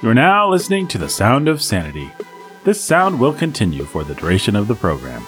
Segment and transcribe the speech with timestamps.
[0.00, 2.08] You are now listening to the sound of sanity.
[2.62, 5.22] This sound will continue for the duration of the program.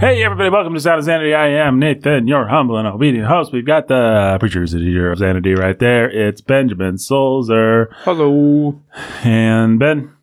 [0.00, 1.34] Hey everybody, welcome to Sound of Sanity.
[1.34, 3.52] I am Nathan, your humble and obedient host.
[3.52, 6.08] We've got the preacher's of sanity right there.
[6.10, 7.88] It's Benjamin Solzer.
[8.04, 8.80] Hello.
[9.22, 10.14] And Ben,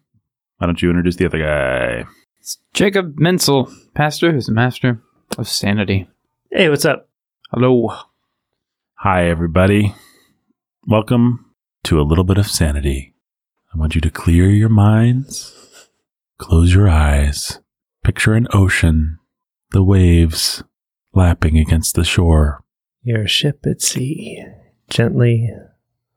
[0.57, 2.05] why don't you introduce the other guy?
[2.39, 5.01] It's Jacob Menzel, pastor who's the master
[5.37, 6.07] of sanity.
[6.51, 7.09] Hey, what's up?
[7.51, 7.93] Hello.
[8.95, 9.93] Hi everybody.
[10.87, 13.13] Welcome to a little bit of sanity.
[13.73, 15.89] I want you to clear your minds,
[16.37, 17.59] close your eyes,
[18.03, 19.19] picture an ocean,
[19.71, 20.63] the waves
[21.13, 22.63] lapping against the shore,
[23.03, 24.43] You're ship at sea,
[24.89, 25.49] gently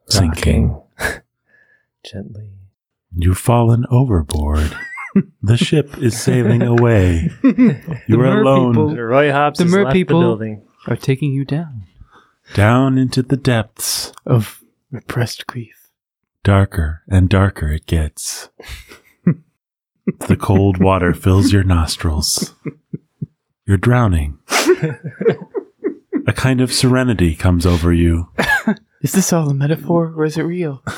[0.09, 0.81] sinking.
[2.05, 2.53] gently.
[3.15, 4.77] You've fallen overboard.
[5.43, 7.31] the ship is sailing away.
[7.43, 10.63] You are alone people Roy Hobbs The has mer left people- the building.
[10.87, 11.85] are taking you down
[12.55, 14.13] down into the depths.
[14.27, 15.91] of repressed grief.
[16.45, 18.49] Darker and darker it gets.
[20.29, 22.55] the cold water fills your nostrils.
[23.67, 24.39] You're drowning.
[26.27, 28.29] a kind of serenity comes over you.
[29.03, 30.83] Is this all a metaphor or is it real?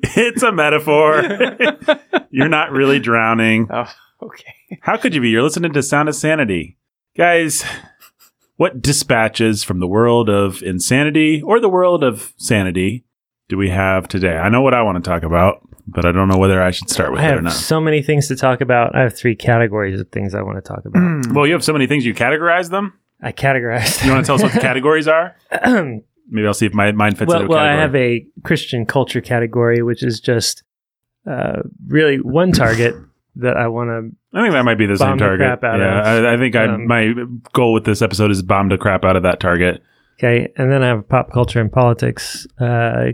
[0.16, 1.22] It's a metaphor.
[2.30, 3.68] You're not really drowning.
[3.70, 3.90] Oh,
[4.22, 4.78] okay.
[4.82, 5.30] How could you be?
[5.30, 6.76] You're listening to Sound of Sanity.
[7.16, 7.64] Guys,
[8.56, 13.04] what dispatches from the world of insanity or the world of sanity
[13.48, 14.36] do we have today?
[14.36, 16.90] I know what I want to talk about, but I don't know whether I should
[16.90, 17.52] start with I it or have not.
[17.54, 18.94] so many things to talk about.
[18.94, 21.32] I have three categories of things I want to talk about.
[21.34, 22.94] Well, you have so many things you categorize them.
[23.22, 24.04] I categorized.
[24.04, 25.34] You want to tell us what the categories are?
[26.28, 29.82] Maybe I'll see if my mind fits well, well, I have a Christian culture category,
[29.82, 30.62] which is just
[31.26, 32.94] uh, really one target
[33.36, 34.38] that I want to.
[34.38, 35.38] I think that might be the same the target.
[35.38, 37.14] crap out yeah, of, I, I think I, um, my
[37.52, 39.82] goal with this episode is bomb the crap out of that target.
[40.18, 43.12] Okay, and then I have a pop culture and politics uh,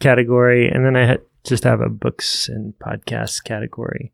[0.00, 4.12] category, and then I ha- just have a books and podcasts category.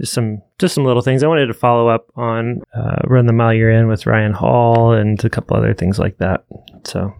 [0.00, 1.22] Just some, just some little things.
[1.22, 4.92] I wanted to follow up on uh, "Run the Mile You're In" with Ryan Hall
[4.92, 6.44] and a couple other things like that.
[6.84, 7.12] So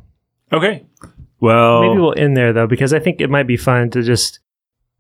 [0.53, 0.87] Okay.
[1.41, 4.41] Well, maybe we'll end there though, because I think it might be fun to just.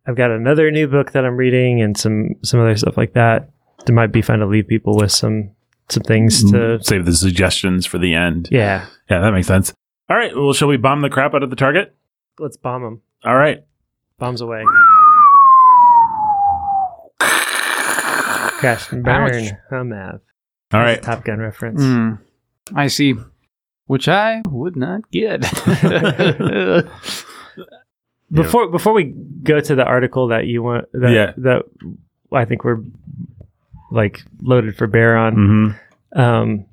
[0.06, 3.50] I've got another new book that I'm reading and some some other stuff like that.
[3.86, 5.50] It might be fun to leave people with some
[5.88, 6.82] some things to.
[6.82, 8.48] save the suggestions for the end.
[8.50, 9.72] Yeah, Yeah, that makes sense.
[10.08, 10.34] All right.
[10.34, 11.94] Well, shall we bomb the crap out of the target?
[12.38, 13.02] let's bomb them.
[13.24, 13.62] All right.
[14.18, 14.64] Bombs away.
[17.20, 19.44] Crash and burn.
[19.44, 19.52] Ouch.
[19.70, 20.20] I'm Mav.
[20.72, 21.02] All right.
[21.02, 21.82] Top Gun reference.
[21.82, 22.12] Hmm.
[22.74, 23.14] I see.
[23.90, 25.40] Which I would not get.
[28.32, 29.12] Before before we
[29.42, 31.32] go to the article that you want that Yeah.
[31.38, 31.62] that
[32.32, 32.78] I think we're
[33.90, 36.64] like loaded for bear on, hmm um,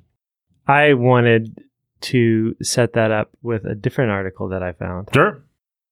[0.68, 1.60] I wanted
[2.02, 5.08] to set that up with a different article that I found.
[5.12, 5.42] Sure.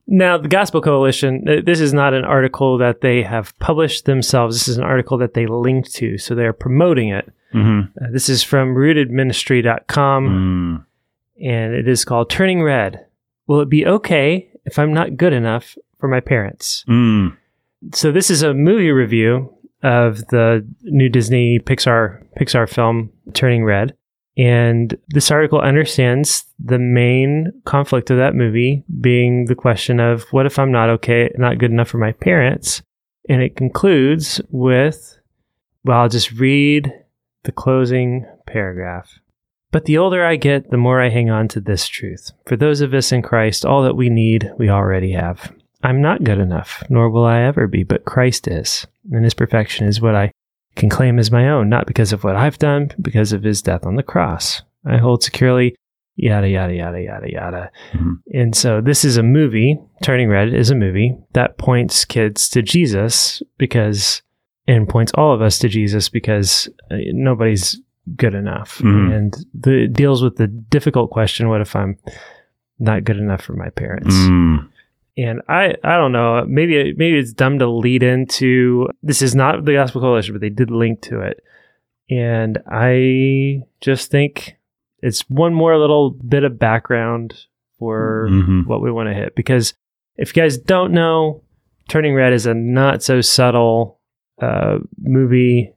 [0.07, 4.55] Now, the Gospel Coalition, this is not an article that they have published themselves.
[4.57, 6.17] This is an article that they linked to.
[6.19, 7.33] So they're promoting it.
[7.51, 10.85] hmm Uh, this is from rootedministry.com Mm.
[11.43, 13.05] And it is called Turning Red.
[13.47, 16.85] Will it be okay if I'm not good enough for my parents?
[16.89, 17.37] Mm.
[17.95, 19.53] So this is a movie review
[19.83, 23.97] of the new Disney Pixar Pixar film Turning Red.
[24.39, 30.45] And this article understands the main conflict of that movie being the question of what
[30.45, 32.83] if I'm not okay, not good enough for my parents?
[33.29, 35.19] And it concludes with,
[35.85, 36.93] well, I'll just read
[37.45, 39.19] the closing paragraph.
[39.73, 42.31] But the older I get, the more I hang on to this truth.
[42.47, 45.53] For those of us in Christ, all that we need, we already have.
[45.83, 48.87] I'm not good enough, nor will I ever be, but Christ is.
[49.13, 50.33] And his perfection is what I
[50.77, 53.63] can claim as my own, not because of what I've done, but because of his
[53.63, 54.63] death on the cross.
[54.85, 55.75] I hold securely,
[56.17, 57.71] yada, yada, yada, yada, yada.
[57.93, 58.17] Mhm.
[58.33, 62.63] And so this is a movie, Turning Red is a movie that points kids to
[62.63, 64.23] Jesus because,
[64.67, 67.81] and points all of us to Jesus because uh, nobody's
[68.15, 68.79] good enough.
[68.79, 69.17] Mhm.
[69.17, 71.99] And the, it deals with the difficult question what if I'm
[72.79, 74.15] not good enough for my parents?
[74.15, 74.69] Mm.
[75.19, 76.45] And I, I don't know.
[76.47, 80.51] Maybe maybe it's dumb to lead into this is not the Gospel Coalition, but they
[80.51, 81.41] did link to it.
[82.11, 84.57] And I just think
[85.03, 87.35] it's one more little bit of background
[87.79, 88.67] for Mhm.
[88.67, 89.35] what we want to hit.
[89.35, 89.75] Because
[90.17, 91.43] if you guys don't know,
[91.89, 93.99] Turning Red is a not so subtle
[94.43, 95.73] uh, movie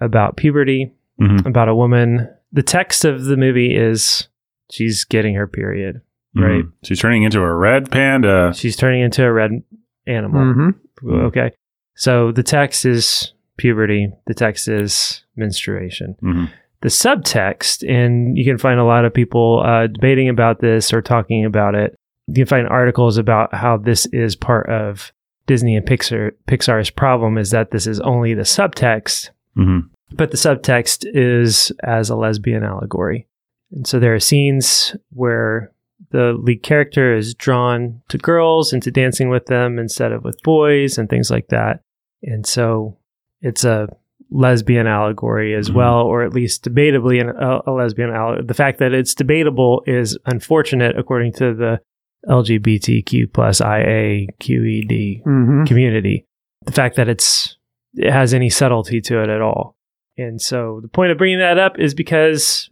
[0.00, 0.90] about puberty,
[1.22, 1.46] Mhm.
[1.46, 2.28] about a woman.
[2.52, 4.28] The text of the movie is
[4.70, 6.00] she's getting her period.
[6.34, 6.64] Right.
[6.64, 6.72] Mhm.
[6.84, 8.52] She's turning into a red panda.
[8.54, 9.62] She's turning into a red
[10.06, 10.40] animal.
[10.40, 11.10] Mm-hmm.
[11.26, 11.50] Okay.
[11.94, 16.16] So the text is puberty, the text is menstruation.
[16.20, 16.44] hmm
[16.80, 21.00] The subtext, and you can find a lot of people uh, debating about this or
[21.00, 21.94] talking about it.
[22.26, 25.12] You can find articles about how this is part of
[25.46, 29.80] Disney and Pixar Pixar's problem is that this is only the subtext hmm
[30.16, 33.26] but the subtext is as a lesbian allegory.
[33.72, 35.72] And so there are scenes where
[36.10, 40.40] the lead character is drawn to girls and to dancing with them instead of with
[40.42, 41.80] boys and things like that.
[42.22, 42.98] And so
[43.40, 43.88] it's a
[44.30, 45.74] lesbian allegory as Mhm.
[45.74, 48.44] well, or at least debatably an, a, a lesbian allegory.
[48.46, 51.80] The fact that it's debatable is unfortunate according to the
[52.28, 55.64] LGBTQ plus IAQED Mm-hmm.
[55.64, 56.26] community.
[56.66, 57.56] The fact that it's
[57.94, 59.76] it has any subtlety to it at all.
[60.18, 62.68] And so the point of bringing that up is because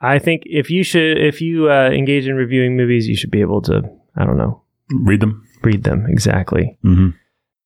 [0.00, 3.40] I think if you should if you uh, engage in reviewing movies, you should be
[3.40, 3.82] able to
[4.16, 4.62] I don't know
[5.04, 5.44] Read them.
[5.62, 6.78] read them exactly.
[6.82, 7.10] hmm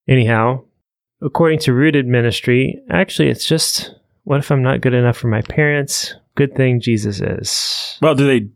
[0.09, 0.65] Anyhow,
[1.21, 5.43] according to Rooted Ministry, actually it's just what if I'm not good enough for my
[5.43, 6.15] parents?
[6.35, 7.99] Good thing Jesus is.
[8.03, 8.49] Well, do they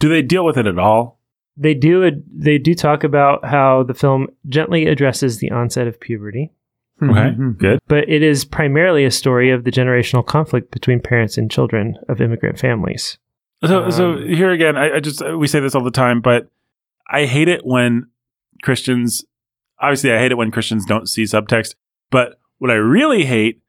[0.00, 1.20] do they deal with it at all?
[1.56, 6.52] They do they do talk about how the film gently addresses the onset of puberty.
[7.00, 7.10] Mm-hmm.
[7.10, 7.50] Okay, mm-hmm.
[7.52, 7.78] good.
[7.86, 12.20] But it is primarily a story of the generational conflict between parents and children of
[12.20, 13.18] immigrant families.
[13.64, 16.48] So, um, so here again, I, I just we say this all the time, but
[17.08, 18.08] I hate it when
[18.62, 19.24] Christians.
[19.80, 21.74] Obviously, I hate it when Christians don't see subtext.
[22.10, 23.62] But what I really hate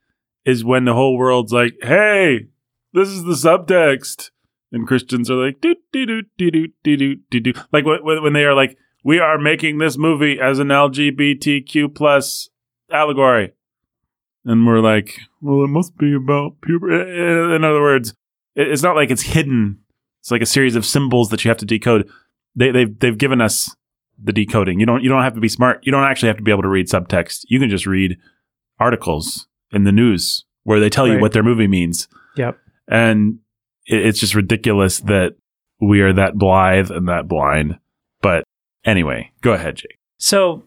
[0.43, 2.47] is when the whole world's like, "Hey,
[2.93, 4.31] this is the subtext,"
[4.71, 8.33] and Christians are like, "Do do do do do do do do," like when, when
[8.33, 12.49] they are like, "We are making this movie as an LGBTQ plus
[12.91, 13.53] allegory,"
[14.45, 18.13] and we're like, "Well, it must be about puberty." Eh, eh, in other words,
[18.56, 19.80] it's not like it's hidden.
[20.21, 22.09] It's like a series of symbols that you have to decode.
[22.56, 23.75] They, they've they've given us
[24.21, 24.80] the decoding.
[24.80, 25.80] You don't you don't have to be smart.
[25.83, 27.45] You don't actually have to be able to read subtext.
[27.47, 28.18] You can just read
[28.80, 32.07] articles in the news where they tell you what their movie means.
[32.35, 32.57] Yep.
[32.88, 33.39] And
[33.85, 35.35] it, it's just ridiculous that
[35.81, 37.80] we are that blithe and that blind.
[38.21, 38.44] But
[38.85, 39.97] anyway, go ahead, Jake.
[40.18, 40.63] So,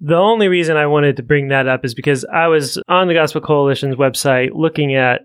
[0.00, 3.14] the only reason I wanted to bring that up is because I was on the
[3.14, 5.22] Gospel Coalition's website looking at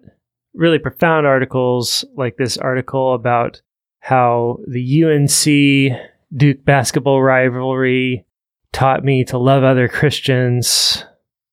[0.54, 3.62] really profound articles like this article about
[4.00, 5.98] how the UNC
[6.36, 8.26] Duke basketball rivalry
[8.72, 11.04] taught me to love other Christians.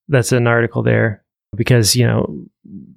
[0.08, 1.24] That's an article there
[1.56, 2.46] because, you know,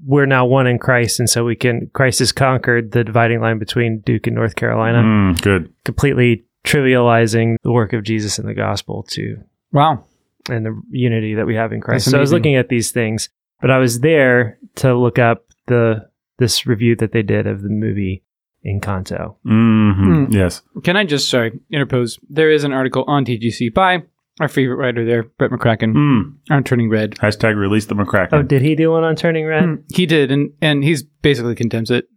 [0.05, 1.19] we're now one in Christ.
[1.19, 4.99] And so we can, Christ has conquered the dividing line between Duke and North Carolina,
[5.01, 5.73] Mm, good.
[5.85, 9.37] completely trivializing the work of Jesus in the gospel to
[9.71, 10.05] Wow.
[10.51, 12.05] And the unity that we have in Christ.
[12.05, 13.29] That's So I was looking at these things,
[13.61, 17.69] but I was there to look up the this review that they did of the
[17.69, 18.23] movie
[18.65, 19.35] Encanto.
[19.43, 19.91] hmm
[20.25, 20.33] Mm.
[20.33, 20.61] Yes.
[20.83, 22.19] Can I just sorry interpose?
[22.29, 24.03] There is an article on TGC by
[24.39, 26.33] our favorite writer there, Brett McCracken, Mm.
[26.49, 27.11] on Turning Red.
[27.15, 28.29] Hashtag release the McCracken.
[28.33, 29.63] Oh, did he do one on Turning Red?
[29.63, 32.07] Mm, He did, and and he's basically condemns it.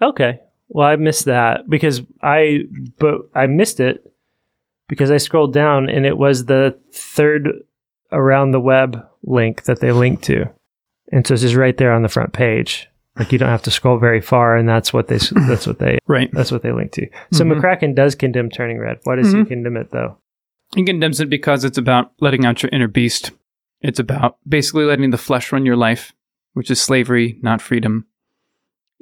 [0.00, 0.40] Okay.
[0.68, 2.64] Well, I missed that because I
[2.98, 4.02] but I missed it
[4.88, 7.48] because I scrolled down and it was the third
[8.14, 10.46] around the web link that they link to.
[11.12, 12.88] And so it's just right there on the front page.
[13.18, 15.98] Like you don't have to scroll very far and that's what they that's what they
[16.06, 16.30] Right.
[16.32, 17.06] That's what they link to.
[17.32, 17.60] So Mhm.
[17.60, 18.98] McCracken does condemn turning red.
[19.04, 19.40] Why does Mhm.
[19.40, 20.18] he condemn it though?
[20.74, 23.30] He condemns it because it's about letting out your inner beast.
[23.80, 26.12] It's about basically letting the flesh run your life,
[26.54, 28.06] which is slavery, not freedom.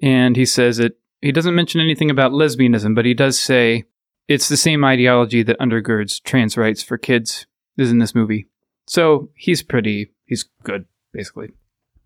[0.03, 0.99] And he says it.
[1.21, 3.85] He doesn't mention anything about lesbianism, but he does say
[4.29, 7.47] it's the same ideology that undergirds trans rights for kids
[7.79, 8.49] is in this movie.
[8.93, 10.13] So he's pretty.
[10.27, 10.85] He's good,
[11.15, 11.49] basically.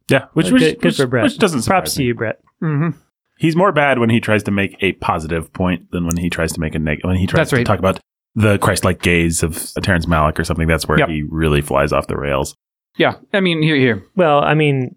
[0.09, 1.25] yeah, which, Uh, which, good, good which, for Brett.
[1.25, 2.07] which doesn't surprise Props to me.
[2.07, 2.41] you, Brett.
[2.63, 2.97] Mm-hmm.
[3.39, 6.53] He's more bad when he tries to make a positive point than when he tries
[6.53, 7.09] to make a negative.
[7.09, 7.67] When he tries That's to right.
[7.67, 7.99] talk about
[8.37, 11.09] the Christ-like gaze of Terrence Malick or something, that's where Yep.
[11.09, 12.55] he really flies off the rails.
[12.97, 14.05] Yeah, I mean, here, here.
[14.15, 14.95] Well, I mean,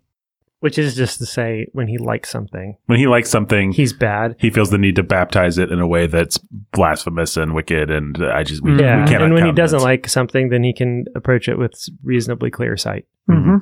[0.60, 4.36] which is just to say when he likes something, When he likes something, he's bad.
[4.40, 6.38] he feels the need to baptize it in a way that's
[6.74, 7.90] blasphemous and wicked.
[7.90, 10.74] And I just we, Yeah, we cannot and when he doesn't like something, then he
[10.74, 11.74] can approach it with
[12.04, 13.06] reasonably clear sight.
[13.30, 13.62] Mhm.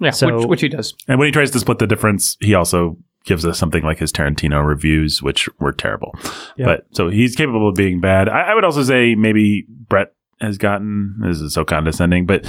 [0.00, 0.94] Yeah, So- which, which he does.
[1.08, 4.12] and when he tries to split the difference, he also gives us something like his
[4.12, 6.14] Tarantino reviews, which were terrible.
[6.56, 6.66] Yeah.
[6.66, 8.28] But so he's capable of being bad.
[8.28, 12.44] I, I would also say maybe Brett has gotten this is so condescending, but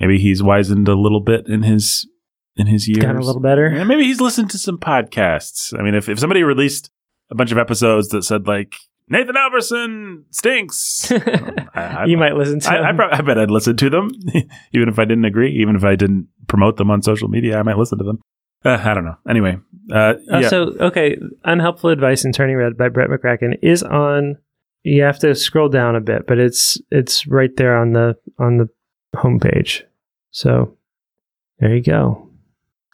[0.00, 2.06] maybe he's wizened a little bit in his
[2.56, 3.02] in his years.
[3.04, 3.70] Got a little better.
[3.74, 5.78] Yeah, maybe he's listened to some podcasts.
[5.78, 6.90] I mean, if, if somebody released
[7.30, 8.74] a bunch of episodes that said like
[9.08, 12.70] Nathan Alverson stinks, I, I, you might listen to.
[12.72, 12.96] I, I, him.
[12.96, 14.10] prob- I bet I'd listen to them,
[14.72, 17.58] even if I didn't agree, even if I didn't promote them on social media.
[17.58, 18.20] I might listen to them.
[18.64, 19.16] Uh, I don't know.
[19.28, 19.58] Anyway,
[19.92, 20.48] uh, Uh.
[20.48, 24.38] So, okay, unhelpful advice in Turning Red by Brett McCracken is on.
[24.86, 28.58] You have to scroll down a bit, but it's it's right there on the on
[28.58, 28.68] the
[29.16, 29.82] homepage.
[30.30, 30.76] So
[31.58, 32.23] There you go.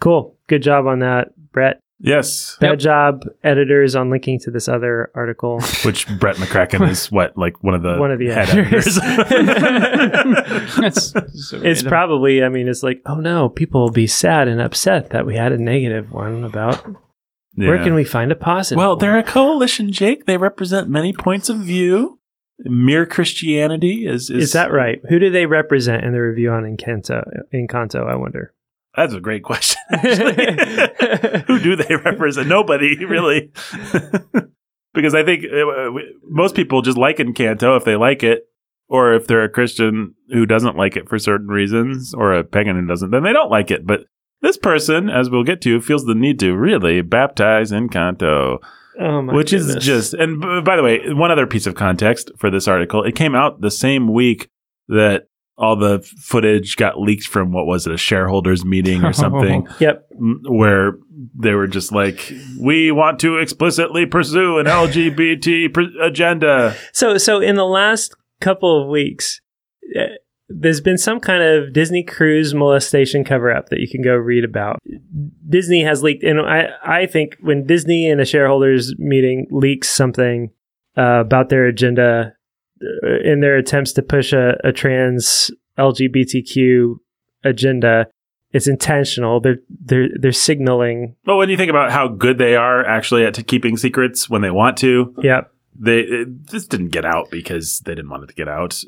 [0.00, 0.36] Cool.
[0.48, 1.80] Good job on that, Brett.
[2.02, 2.56] Yes.
[2.60, 2.78] Bad Yep.
[2.78, 5.60] job, editors, on linking to this other article.
[5.84, 8.98] Which Brett McCracken is what, like one of the One of the head editors.
[8.98, 10.76] editors.
[10.76, 11.88] That's so It's random.
[11.88, 15.36] probably, I mean, it's like, oh no, people will be sad and upset that we
[15.36, 16.82] had a negative one about
[17.56, 18.78] where can we find a positive?
[18.78, 18.98] Well, one?
[19.00, 20.24] they're a coalition, Jake.
[20.24, 22.18] They represent many points of view.
[22.60, 25.00] Mere Christianity is is, Is that right?
[25.10, 27.22] Who do they represent in the review on Encanto?
[27.52, 28.54] Encanto, I wonder.
[28.96, 29.80] That's a great question.
[29.92, 31.42] actually.
[31.46, 32.48] Who do they represent?
[32.48, 33.52] Nobody really,
[34.94, 38.44] because I think uh, we- most people just like Encanto if they like it,
[38.88, 42.76] or if they're a Christian who doesn't like it for certain reasons, or a pagan
[42.80, 43.86] who doesn't, then they don't like it.
[43.86, 44.00] But
[44.42, 48.58] this person, as we'll get to, feels the need to really baptize Encanto.
[48.98, 52.30] Oh my which is just and b- by the way one other piece of context
[52.36, 54.48] for this article it came out the same week
[54.88, 55.28] that
[55.60, 60.06] all the footage got leaked from what was it a shareholders meeting or something Yep.
[60.48, 60.94] where
[61.38, 67.40] they were just like we want to explicitly pursue an lgbt pr- agenda So, so
[67.40, 69.40] in the last couple of weeks,
[69.98, 70.04] uh,
[70.48, 74.44] there's been some kind of Disney cruise molestation cover up that you can go read
[74.44, 74.78] about.
[75.48, 80.50] Disney has leaked, and I, I think when Disney in a shareholders meeting leaks something
[80.98, 82.32] uh, about their agenda
[83.24, 86.96] in their attempts to push a, a trans LGBTQ
[87.44, 88.06] agenda,
[88.52, 89.40] it's intentional.
[89.40, 91.14] They're they're they're signaling.
[91.24, 94.50] but when you think about how good they are actually at keeping secrets when they
[94.50, 95.52] want to Yep.
[95.78, 96.66] they it, this
[97.94, 98.84] didn't want it to get out because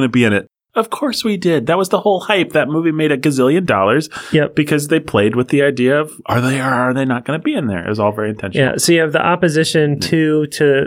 [0.00, 0.76] they didn't want it to get out, No.
[0.76, 0.76] and and even the things where like we already we knew Maguire and Garfield were
[0.76, 0.86] going to be in it.
[0.86, 1.66] Of course we did.
[1.66, 2.52] That was the whole hype.
[2.52, 4.54] That movie made a gazillion dollars Yep.
[4.54, 7.44] because they played with the idea of are they or are they not going to
[7.44, 7.84] be in there.
[7.84, 8.66] It was all very intentional.
[8.66, 10.86] Yeah, so you have the opposition to to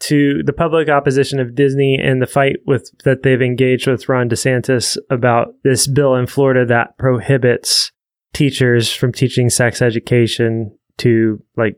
[0.00, 4.30] to the public opposition of Disney and the fight with that they've engaged with Ron
[4.30, 7.92] DeSantis about this bill in Florida that prohibits
[8.32, 11.76] teachers from teaching sex education to like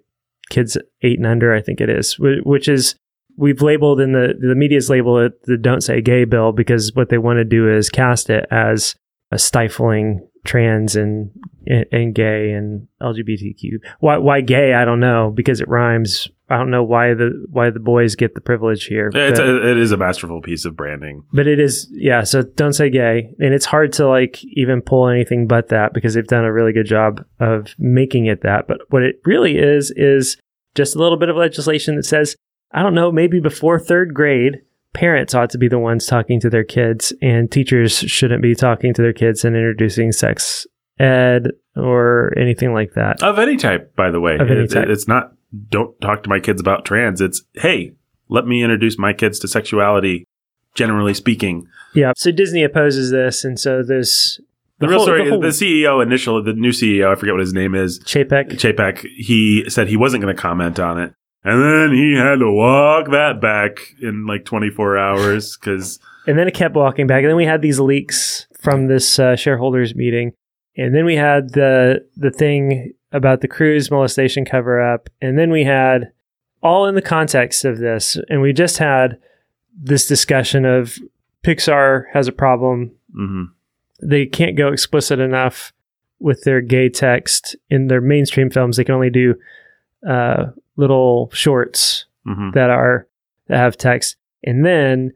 [0.50, 1.52] kids eight and under.
[1.52, 2.94] I think it is, which is
[3.36, 7.08] we've labeled in the the media's labeled it the "Don't Say Gay" bill because what
[7.08, 8.94] they want to do is cast it as
[9.30, 11.30] a stifling trans and
[11.66, 13.78] and, and gay and LGBTQ.
[14.00, 14.74] Why why gay?
[14.74, 16.28] I don't know because it rhymes.
[16.48, 19.10] I don't know why the why the boys get the privilege here.
[19.14, 21.24] It's but, a, it is a masterful piece of branding.
[21.32, 22.24] but it is yeah.
[22.24, 26.14] So don't say gay, and it's hard to like even pull anything but that because
[26.14, 28.66] they've done a really good job of making it that.
[28.68, 30.36] But what it really is is
[30.74, 32.36] just a little bit of legislation that says
[32.72, 34.62] I don't know maybe before third grade.
[34.94, 38.92] Parents ought to be the ones talking to their kids, and teachers shouldn't be talking
[38.94, 40.66] to their kids and introducing sex
[40.98, 43.22] ed or anything like that.
[43.22, 44.36] Of any type, by the way.
[44.36, 44.88] Of any It- type.
[44.88, 45.32] it's not
[45.70, 47.20] don't talk to my kids about trans.
[47.20, 47.92] It's hey,
[48.28, 50.26] let me introduce my kids to sexuality,
[50.74, 51.66] generally speaking.
[51.94, 52.12] Yeah.
[52.16, 54.40] So Disney opposes this, and so there's
[54.78, 57.52] The, real whole- story, whole- the CEO initial, the new CEO, I forget what his
[57.54, 58.52] name is, Chapek.
[58.58, 61.12] Chapek, he said he wasn't going to comment on it.
[61.44, 66.46] And then he had to walk that back in like 24 hours because And then
[66.46, 67.22] it kept walking back.
[67.22, 70.32] And then we had these leaks from this uh, shareholders meeting.
[70.76, 75.11] And then we had the the thing about the cruise molestation cover up.
[75.20, 76.12] And then we had
[76.62, 78.16] all in the context of this.
[78.28, 79.18] And we just had
[79.76, 80.96] this discussion of
[81.42, 82.92] Pixar has a problem.
[83.14, 83.49] mhm.
[84.00, 85.72] They can't go explicit enough
[86.18, 88.76] with their gay text in their mainstream films.
[88.76, 89.34] They can only do
[90.09, 92.54] uh, little shorts Mhm.
[92.54, 93.06] that are
[93.49, 94.16] that have text.
[94.44, 95.12] And then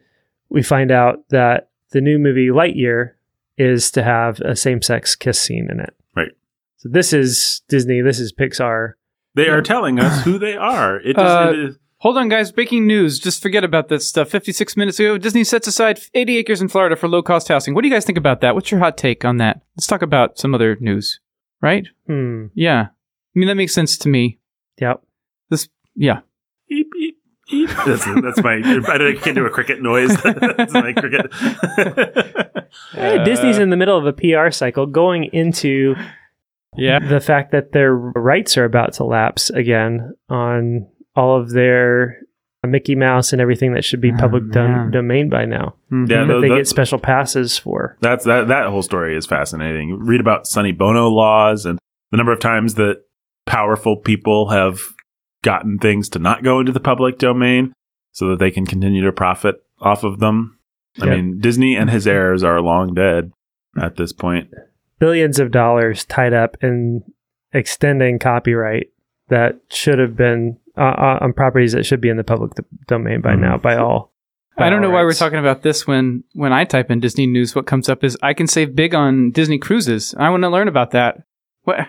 [0.48, 3.12] we find out that the new movie Lightyear
[3.58, 5.94] is to have a same-sex kiss scene in it.
[6.14, 6.32] Right.
[6.76, 8.00] So this is Disney.
[8.02, 8.94] This is Pixar.
[9.34, 9.52] they Yeah.
[9.52, 10.96] are telling us who they are.
[11.00, 12.52] It just, Uh, it is, Hold on, guys.
[12.52, 13.18] Breaking news.
[13.18, 14.28] Just forget about this stuff.
[14.30, 17.74] 56 minutes ago, Disney sets aside 80 acres in Florida for low cost housing.
[17.74, 18.54] What do you guys think about that?
[18.54, 19.60] What's your hot take on that?
[19.76, 21.20] Let's talk about some other news,
[21.62, 21.86] right?
[22.06, 22.46] Hmm.
[22.54, 22.80] Yeah.
[22.88, 24.38] I mean, that makes sense to me.
[24.80, 25.02] Yep.
[25.50, 26.20] This, yeah.
[26.70, 27.16] Eep, eep,
[27.50, 27.68] eep.
[27.86, 28.56] That's, that's my.
[28.56, 30.16] I can't do a cricket noise.
[30.22, 31.30] that's my cricket.
[32.92, 35.94] Hey, Disney's in the middle of a PR cycle going into
[36.76, 36.98] Yeah.
[36.98, 42.18] the fact that their rights are about to lapse again on all of their
[42.66, 45.74] Mickey Mouse and everything that should be Oh, public dom- domain by now.
[45.92, 46.10] Mhm.
[46.10, 47.96] Yeah, that the- they the- get special passes for.
[48.00, 48.48] That's that.
[48.48, 49.98] That whole story is fascinating.
[50.00, 51.78] Read about Sonny Bono laws and
[52.10, 53.02] the number of times that
[53.46, 54.80] powerful people have
[55.42, 57.72] gotten things to not go into the public domain
[58.12, 60.58] so that they can continue to profit off of them.
[61.00, 61.16] I Yep.
[61.16, 63.32] mean, Disney and his heirs are long dead
[63.80, 64.48] at this point.
[64.98, 67.02] billions of dollars tied up in
[67.52, 68.86] extending copyright
[69.28, 72.62] that should have been uh, uh, on properties that should be in the public d-
[72.86, 73.40] domain by Mhm.
[73.40, 74.12] now by all.
[74.58, 77.54] I don't know why we're talking about this when when I type in Disney news.
[77.54, 80.14] What comes up is I can save big on Disney cruises.
[80.18, 81.22] I want to learn about that.
[81.64, 81.86] What?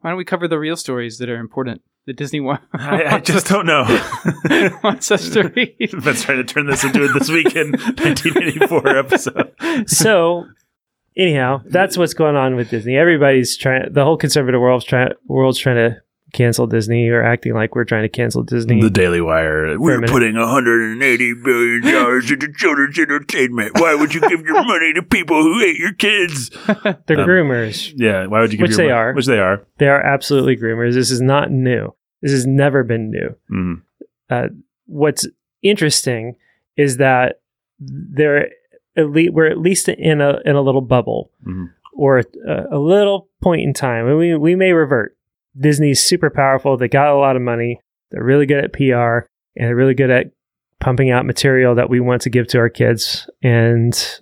[0.00, 1.82] Why don't we cover the real stories that are important?
[2.06, 2.60] The Disney one.
[2.72, 3.82] I, I just don't know.
[4.84, 5.92] wants us to read.
[6.04, 9.54] Let's try to turn this into a This Week in 1984 episode.
[9.86, 10.46] so
[11.16, 12.96] anyhow, that's what's going on with Disney.
[12.96, 13.92] Everybody's trying.
[13.92, 15.12] The whole conservative world's trying.
[15.26, 16.00] World's trying to
[16.36, 18.80] cancel Disney or acting like we're trying to cancel Disney.
[18.80, 19.78] The Daily Wire.
[19.78, 23.72] We're putting 180 billion dollars into children's entertainment.
[23.80, 26.50] Why would you give your money to people who hate your kids?
[27.06, 27.92] They're Um, groomers.
[27.96, 29.12] Yeah, why would you give Which your they money- are.
[29.14, 29.66] Which they are.
[29.78, 30.94] They are absolutely groomers.
[30.94, 31.94] This is not new.
[32.22, 33.34] This has never been new.
[33.50, 33.82] Mhm.
[34.30, 34.48] Uh,
[34.86, 35.26] what's
[35.62, 36.36] interesting
[36.76, 37.40] is that
[37.78, 38.50] they're
[38.96, 41.70] at least we're at least in a in a little bubble Mhm.
[41.94, 42.24] or a,
[42.70, 45.15] a little point in time, and we we may revert.
[45.58, 46.76] Disney's super powerful.
[46.76, 47.80] They got a lot of money.
[48.10, 50.26] They're really good at PR, and they're really good at
[50.80, 53.28] pumping out material that we want to give to our kids.
[53.42, 54.20] And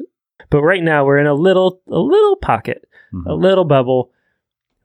[0.50, 3.26] but right now we're in a little a little pocket, Mhm.
[3.26, 4.10] a little bubble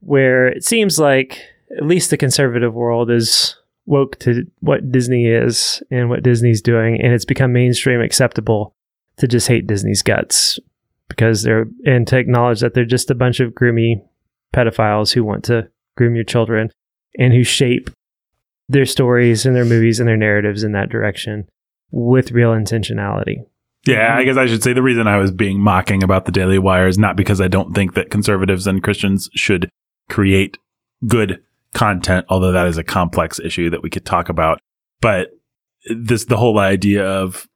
[0.01, 1.41] where it seems like
[1.77, 7.01] at least the conservative world is woke to what Disney is and what Disney's doing,
[7.01, 8.74] and it's become mainstream acceptable
[9.18, 10.60] to just hate Disney's guts
[11.08, 14.01] because they're and to acknowledge that they're just a bunch of groomy
[14.53, 16.72] pedophiles who want to groom your children
[17.17, 17.89] and who shape
[18.67, 21.48] their stories and their movies and their narratives in that direction
[21.91, 23.38] with real intentionality.
[23.88, 26.60] Yeah, I guess I should say the reason I was being mocking about the Daily
[26.60, 29.69] Wire is not because I don't think that conservatives and Christians should
[30.10, 30.58] create
[31.08, 31.41] good
[31.74, 34.60] content, although that is a complex issue that we could talk about.
[35.01, 35.29] But
[35.89, 37.48] this, the whole idea of,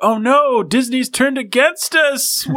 [0.00, 2.46] oh no, Disney's turned against us.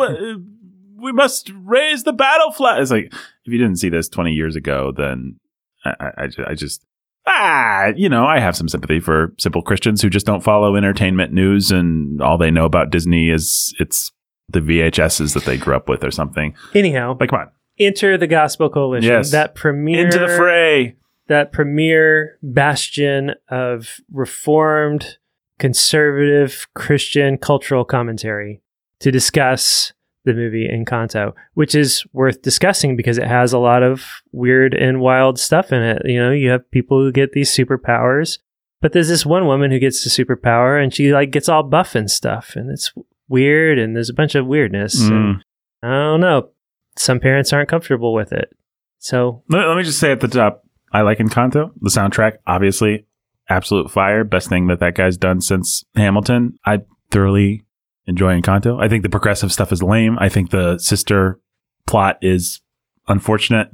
[0.97, 2.81] We must raise the battle flag.
[2.81, 3.13] It's like,
[3.45, 5.39] if you didn't see this 20 years ago, then
[5.85, 6.83] I, I, I just,
[7.27, 11.31] ah, you know, I have some sympathy for simple Christians who just don't follow entertainment
[11.33, 14.11] news and all they know about Disney is it's
[14.49, 16.55] the VHSs that they grew up with or something.
[16.73, 19.09] Anyhow, But come on, enter the Gospel Coalition.
[19.11, 19.31] Yes.
[19.31, 20.95] That premier into the fray.
[21.27, 25.17] that premier bastion of reformed
[25.59, 28.61] conservative Christian cultural commentary
[28.99, 29.93] to discuss
[30.25, 34.99] the movie Encanto, which is worth discussing because it has a lot of weird and
[34.99, 36.01] wild stuff in it.
[36.05, 38.39] You know, you have people who get these superpowers,
[38.81, 41.95] but there's this one woman who gets the superpower and she like gets all buff
[41.95, 42.93] and stuff and it's
[43.29, 44.99] weird and there's a bunch of weirdness.
[45.01, 45.41] And Mm.
[45.83, 46.49] I don't know.
[46.97, 48.55] Some parents aren't comfortable with it.
[48.99, 51.71] So Let, let me just say at the top, I like Encanto.
[51.81, 53.05] The soundtrack, obviously,
[53.49, 54.23] absolute fire.
[54.23, 56.57] Best thing that that guy's done since Hamilton.
[56.65, 57.64] I thoroughly
[58.07, 58.81] enjoy Encanto.
[58.81, 60.17] I think the progressive stuff is lame.
[60.19, 61.39] I think the sister
[61.87, 62.61] plot is
[63.07, 63.69] unfortunate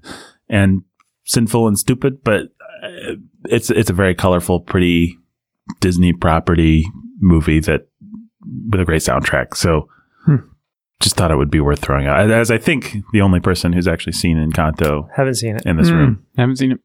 [0.50, 0.84] and
[1.26, 2.48] sinful and stupid, but
[2.84, 3.16] uh,
[3.46, 5.18] it's it's a very colorful, pretty
[5.80, 6.86] Disney property
[7.20, 7.88] movie that
[8.70, 9.56] with a great soundtrack.
[9.56, 9.88] So.
[10.26, 10.36] Hmm.
[11.00, 12.30] Just thought it would be worth throwing out.
[12.30, 15.66] As I think the only person who's actually seen Encanto haven't seen it.
[15.66, 16.26] in this Hmm, room.
[16.38, 16.80] haven't seen it.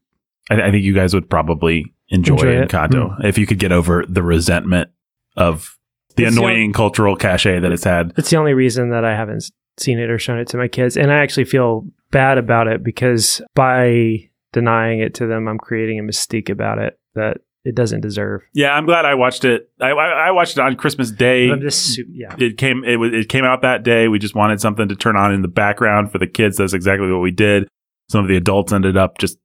[0.49, 2.67] I, I think you guys would probably enjoy, Enjoy it.
[2.69, 4.89] Encanto if you could get over the resentment
[5.35, 5.76] of
[6.17, 8.13] the It's the annoying cultural cachet that it's had.
[8.17, 10.97] It's the only reason that I haven't seen it or shown it to my kids.
[10.97, 15.99] And I actually feel bad about it because by denying it to them, I'm creating
[15.99, 18.43] a mystique about it that it doesn't deserve.
[18.53, 19.69] Yeah, I'm glad I watched it.
[19.81, 21.49] I, I, I watched it on Christmas Day.
[21.49, 22.33] I'm just, yeah.
[22.37, 24.07] it came it was it came out that day.
[24.07, 26.57] We just wanted something to turn on in the background for the kids.
[26.57, 27.67] That's exactly what we did.
[28.09, 29.37] Some of the adults ended up just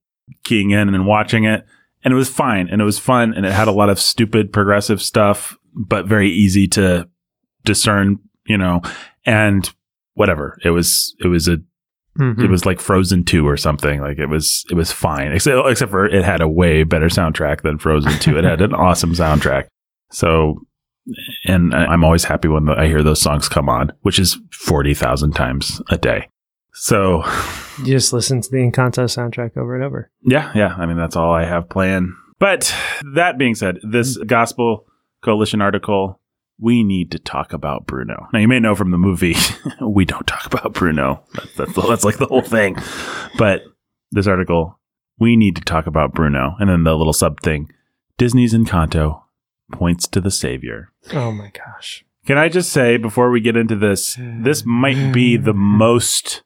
[0.45, 1.67] keying in and watching it,
[2.05, 4.53] and it was fine and it was fun and it had a lot of stupid
[4.53, 7.09] progressive stuff, but very easy to
[7.65, 8.19] discern.
[8.47, 8.83] You know,
[9.25, 9.71] and
[10.15, 11.59] whatever it was, it was a
[12.19, 12.45] Mhm.
[12.45, 14.01] it was like Frozen Two or something.
[14.01, 17.63] Like it was it was fine, except except for it had a way better soundtrack
[17.63, 18.37] than Frozen Two.
[18.37, 19.69] It had an awesome soundtrack.
[20.11, 20.61] So,
[21.47, 25.33] and I'm always happy when I hear those songs come on, which is forty thousand
[25.33, 26.29] times a day.
[26.75, 27.23] So,
[27.79, 30.11] You just listen to the Encanto soundtrack over and over.
[30.23, 30.75] yeah, yeah.
[30.77, 32.11] I mean, that's all I have planned.
[32.39, 32.75] But
[33.15, 34.85] that being said, this Gospel
[35.23, 36.21] Coalition article,
[36.59, 38.29] we need to talk about Bruno.
[38.33, 39.37] Now, you may know from the movie,
[39.81, 41.23] we don't talk about Bruno.
[41.35, 42.77] That's, that's, that's like the whole thing.
[43.39, 43.63] But
[44.11, 44.79] this article,
[45.19, 46.57] we need to talk about Bruno.
[46.59, 47.71] And then the little sub thing
[48.19, 49.23] Disney's Encanto
[49.73, 50.93] points to the Savior.
[51.13, 52.05] Oh my gosh.
[52.27, 56.43] Can I just say before we get into this, this might be the most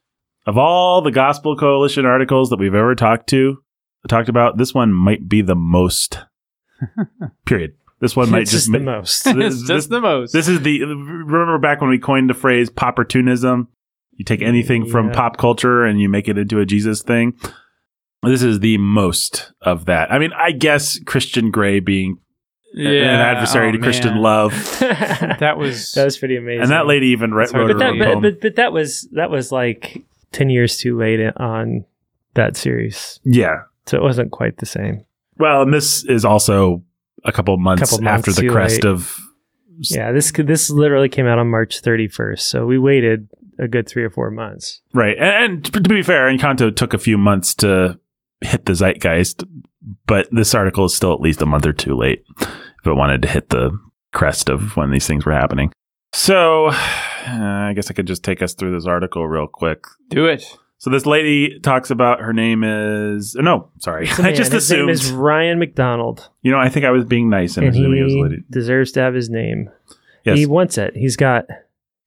[0.47, 3.61] of all the Gospel Coalition articles that we've ever talked to,
[4.07, 4.57] talked about.
[4.57, 6.19] This one might be the most.
[7.45, 7.75] Period.
[7.99, 9.23] This one might it's just just the ma- most.
[9.23, 10.33] This- it's just this- the most.
[10.33, 13.67] This is the remember back when we coined the phrase popportunism.
[14.13, 17.35] You take anything from pop culture and you make it into a Jesus thing.
[18.23, 20.11] This is the most of that.
[20.11, 22.17] I mean, I guess Christian Grey being
[22.73, 24.53] an adversary oh, to Christian love.
[25.39, 26.63] That was that was pretty amazing.
[26.63, 28.21] And that lady even re- wrote to her but that, own poem.
[28.21, 31.85] but, but, but that was that was like ten years too late on
[32.33, 33.63] that series, yeah.
[33.85, 35.05] so it wasn't quite the same.
[35.37, 36.83] Well, and this is also
[37.25, 38.85] a couple months Couple months after the crest late.
[38.85, 39.19] of.
[39.79, 44.03] Yeah, this this literally came out on March 31st, so we waited a good three
[44.03, 44.81] or four months.
[44.93, 45.17] Right.
[45.17, 47.99] And, and to be fair, Encanto took a few months to
[48.41, 49.43] hit the zeitgeist,
[50.05, 53.21] but this article is still at least a month or two late if it wanted
[53.23, 53.77] to hit the
[54.13, 55.71] crest of when these things were happening.
[56.13, 56.73] So uh,
[57.27, 59.85] I guess I could just take us through this article real quick.
[60.09, 60.57] do it.
[60.79, 64.87] So this lady talks about her name is oh, no, sorry, I just His name
[64.87, 64.89] assumed.
[64.91, 68.03] is Ryan McDonald, you know, I think I was being nice and, and assuming it
[68.03, 68.43] was a he lady.
[68.49, 69.69] deserves to have his name.
[70.23, 70.95] Yes, He wants it.
[70.95, 71.45] He's got.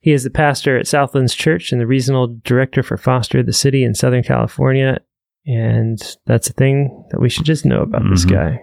[0.03, 3.83] He is the pastor at Southlands Church and the regional director for Foster the City
[3.85, 4.99] in Southern California.
[5.47, 8.31] And that's a thing that we should just know about this Mhm.
[8.31, 8.61] guy.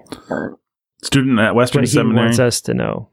[1.04, 2.26] student at Western What he Seminary.
[2.26, 3.10] wants us to know.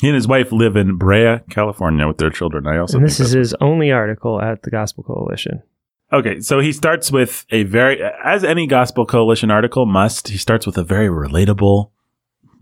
[0.00, 2.66] He and his wife live in Brea, California, with their children.
[2.66, 5.62] I also And think this is that's- his only article at the Gospel Coalition.
[6.14, 10.64] Okay, so he starts with a very, as any Gospel Coalition article must, he starts
[10.64, 11.90] with a very relatable,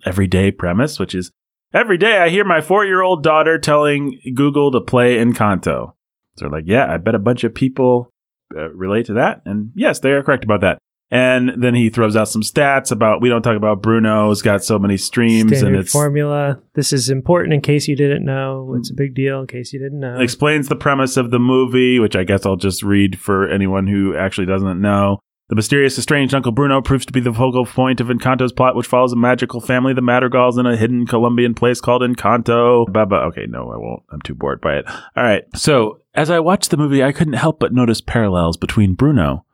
[0.07, 1.31] everyday premise, which is
[1.75, 5.93] every day I hear my four year old daughter telling Google to play Encanto.
[6.39, 8.11] So like, yeah, I bet a bunch of people
[8.57, 9.43] uh, relate to that.
[9.45, 10.79] And yes, they are correct about that.
[11.13, 14.79] And then he throws out some stats about, we don't talk about Bruno's got so
[14.79, 16.59] many streams Standard and it's formula.
[16.75, 18.75] This is important in case you didn't know.
[18.79, 20.19] It's a big deal in case you didn't know.
[20.19, 24.17] explains the premise of the movie, which I guess I'll just read for anyone who
[24.17, 25.19] actually doesn't know.
[25.51, 28.87] The mysterious, estranged Uncle Bruno proves to be the focal point of Encanto's plot, which
[28.87, 32.91] follows a magical family, the Madrigals, in a hidden Colombian place called Encanto.
[32.91, 33.05] Blah.
[33.27, 34.03] Okay, no, I won't.
[34.11, 34.87] I'm too bored by it.
[34.89, 35.45] All right.
[35.55, 39.45] So, as I watched the movie, I couldn't help but notice parallels between Bruno,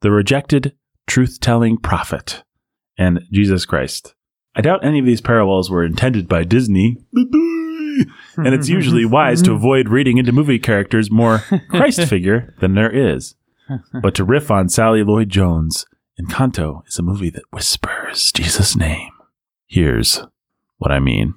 [0.00, 0.74] the rejected,
[1.08, 2.44] truth telling prophet,
[2.96, 4.14] and Jesus Christ.
[4.54, 6.98] I doubt any of these parallels were intended by Disney.
[7.14, 12.90] and it's usually wise to avoid reading into movie characters more Christ figure than there
[12.90, 13.34] is.
[14.02, 15.86] But to riff on Sally Lloyd Jones,
[16.20, 19.10] Encanto is a movie that whispers Jesus' name.
[19.66, 20.22] Here's
[20.78, 21.34] what I mean.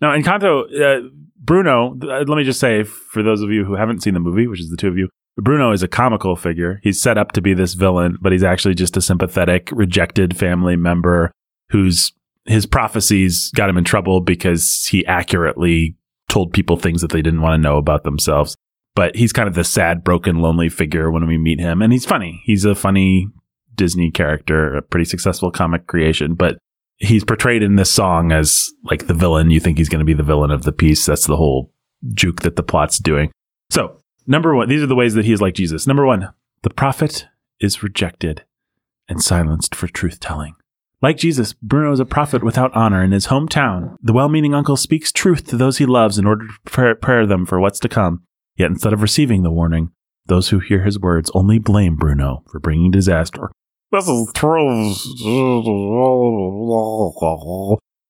[0.00, 4.02] Now, Encanto, uh, Bruno, uh, let me just say, for those of you who haven't
[4.02, 6.80] seen the movie, which is the two of you, Bruno is a comical figure.
[6.82, 10.76] He's set up to be this villain, but he's actually just a sympathetic, rejected family
[10.76, 11.30] member
[11.70, 12.12] whose
[12.46, 15.96] his prophecies got him in trouble because he accurately
[16.28, 18.56] told people things that they didn't want to know about themselves.
[18.94, 21.82] But he's kind of the sad, broken, lonely figure when we meet him.
[21.82, 22.40] And he's funny.
[22.44, 23.28] He's a funny
[23.74, 26.34] Disney character, a pretty successful comic creation.
[26.34, 26.56] But
[26.96, 29.50] he's portrayed in this song as like the villain.
[29.50, 31.04] You think he's going to be the villain of the piece.
[31.04, 31.72] That's the whole
[32.14, 33.30] juke that the plot's doing.
[33.70, 35.86] So, number one, these are the ways that he is like Jesus.
[35.86, 37.26] Number one, the prophet
[37.60, 38.44] is rejected
[39.08, 40.54] and silenced for truth telling.
[41.02, 43.96] Like Jesus, Bruno is a prophet without honor in his hometown.
[44.02, 47.44] The well meaning uncle speaks truth to those he loves in order to prepare, them
[47.44, 48.22] for what's to come.
[48.56, 49.90] Yet instead of receiving the warning,
[50.26, 53.50] those who hear his words only blame Bruno for bringing disaster.
[53.92, 54.32] This is.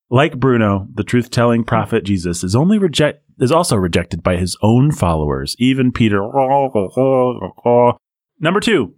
[0.08, 4.56] Like Bruno, the truth telling prophet Jesus is only reject is also rejected by his
[4.62, 6.22] own followers, even Peter.
[8.38, 8.94] Number two,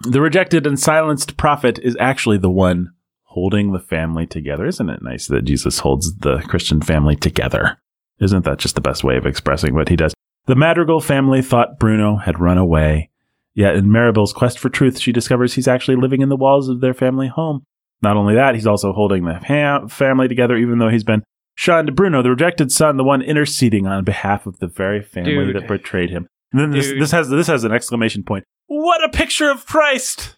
[0.00, 2.92] the rejected and silenced prophet is actually the one
[3.24, 4.66] holding the family together.
[4.66, 7.78] Isn't it nice that Jesus holds the Christian family together?
[8.18, 10.14] Isn't that just the best way of expressing what he does?
[10.46, 13.10] The Madrigal family thought Bruno had run away.
[13.54, 16.80] Yet in Mirabel's quest for truth, she discovers he's actually living in the walls of
[16.80, 17.64] their family home.
[18.02, 21.22] Not only that, he's also holding the ha- family together, even though he's been
[21.54, 21.94] shunned.
[21.94, 25.56] Bruno, the rejected son, the one interceding on behalf of the very family Dude.
[25.56, 26.26] that betrayed him.
[26.52, 28.44] And then this, this has this has an exclamation point.
[28.66, 30.36] What a picture of Christ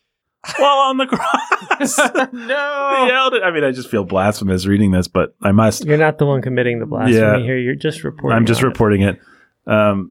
[0.58, 1.98] while on the cross!
[2.32, 3.06] No.
[3.08, 3.42] yelled it.
[3.42, 5.84] I mean, I just feel blasphemous reading this, but I must.
[5.84, 7.38] You're not the one committing the blasphemy Yeah.
[7.38, 7.56] here.
[7.58, 8.36] You're just reporting.
[8.36, 8.68] I'm just on it.
[8.68, 9.18] reporting it.
[9.66, 10.10] Um,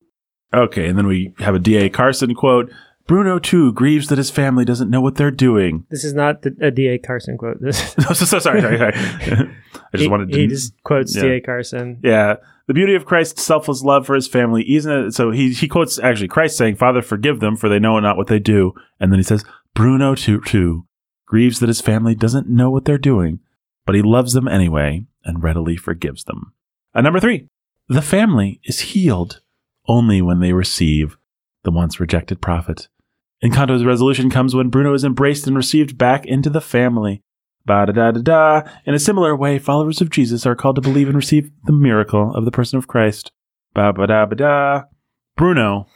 [0.54, 1.90] okay, and then we have a D.A.
[1.90, 2.72] Carson quote.
[3.08, 5.86] Bruno too grieves that his family doesn't know what they're doing.
[5.90, 6.98] This is not the, a D.A.
[7.00, 7.62] Carson quote.
[7.62, 8.94] This so, so sorry, sorry, sorry.
[8.96, 10.38] I just he, wanted to.
[10.38, 11.24] he just quotes yeah.
[11.24, 11.42] D.A.
[11.42, 12.00] Carson.
[12.04, 12.36] yeah,
[12.68, 15.12] the beauty of Christ's selfless love for his family, isn't it?
[15.12, 18.28] So he he quotes actually Christ saying, "Father, forgive them, for they know not what
[18.28, 20.86] they do." And then he says, "Bruno too too
[21.26, 23.40] grieves that his family doesn't know what they're doing,
[23.86, 26.54] but he loves them anyway and readily forgives them."
[26.94, 27.48] And number three,
[27.88, 29.42] the family is healed
[29.88, 31.18] only when they receive
[31.64, 32.88] the once rejected prophet.
[33.44, 37.24] Encanto's resolution comes when Bruno is embraced and received back into the family.
[37.66, 38.70] Ba da da da da.
[38.86, 42.34] In a similar way, followers of Jesus are called to believe and receive the miracle
[42.36, 43.32] of the person of Christ.
[43.74, 44.82] Ba ba da ba da.
[45.36, 45.88] Bruno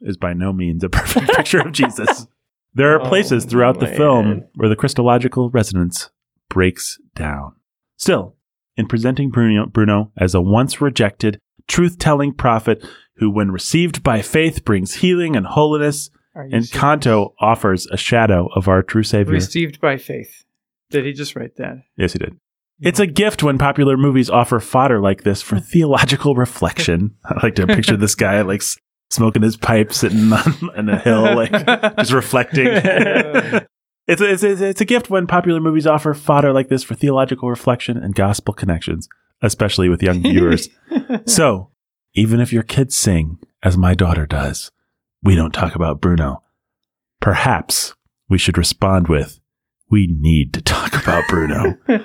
[0.00, 2.26] is by no means a perfect picture of Jesus.
[2.74, 6.10] There are Oh, places throughout the film where the Christological resonance
[6.48, 7.52] breaks down.
[7.96, 8.36] Still,
[8.76, 12.84] in presenting Bruno, Bruno as a once rejected, truth telling prophet
[13.20, 16.10] who, when received by faith, brings healing and holiness.
[16.34, 16.72] And serious?
[16.72, 19.34] Kanto offers a shadow of our true Savior.
[19.34, 20.44] received by faith.
[20.90, 21.82] Did he just write that?
[21.96, 22.36] Yes, he did.
[22.80, 27.14] It's a gift when popular movies offer fodder like this for theological reflection.
[27.24, 28.62] I like to picture this guy like
[29.10, 31.52] smoking his pipe, sitting on, on a hill, like
[31.98, 32.68] just reflecting.
[32.68, 36.94] it's, a, it's, a, it's a gift when popular movies offer fodder like this for
[36.94, 39.10] theological reflection and gospel connections,
[39.42, 40.70] especially with young viewers.
[41.26, 41.70] so,
[42.14, 44.70] even if your kids sing, as my daughter does,
[45.22, 46.42] we don't talk about Bruno.
[47.20, 47.94] Perhaps
[48.28, 49.38] we should respond with,
[49.90, 51.76] we need to talk about Bruno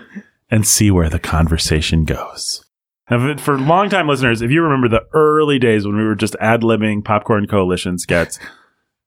[0.52, 2.64] and see where the conversation goes.
[3.10, 6.36] Now, if- for longtime listeners, if you remember the early days when we were just
[6.40, 8.40] ad libbing Popcorn Coalition skets,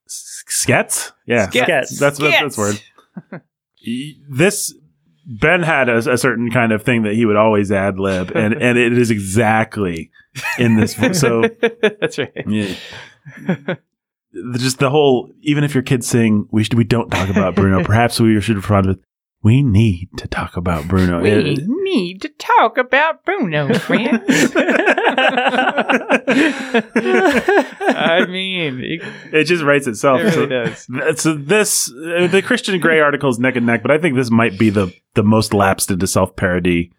[0.06, 1.12] S- skets?
[1.26, 1.66] Yeah, Skets.
[1.98, 2.60] That's, that's, that's the
[3.30, 3.42] word.
[4.30, 4.74] This
[5.26, 8.54] Ben had a, a certain kind of thing that he would always ad lib, and
[8.54, 10.10] and it is exactly
[10.58, 10.94] in this.
[11.18, 11.42] So
[12.00, 12.44] that's right.
[12.46, 12.74] yeah.
[14.56, 17.82] Just the whole even if your kids sing we should we don't talk about bruno
[17.92, 18.98] perhaps we should respond with
[19.42, 24.22] we need to talk about bruno It- need to talk about Bruno, friends.
[27.90, 30.86] I mean, it, it just writes itself it so, does.
[30.86, 34.14] th- so this uh, the christian gray article is neck and neck but i think
[34.16, 36.92] this might be the the most lapsed into self-parody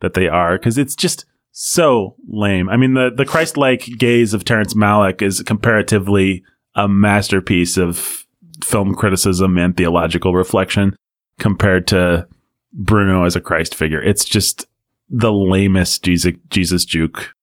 [0.00, 2.68] that they are because it's just so lame.
[2.68, 6.42] I mean the the christ-like gaze of terrence malick is comparatively
[6.74, 8.26] a masterpiece of
[8.64, 10.94] film criticism and theological reflection
[11.38, 12.26] compared to
[12.72, 14.02] bruno as a christ figure.
[14.02, 14.66] It's just
[15.08, 17.34] the lamest jesus jesus juke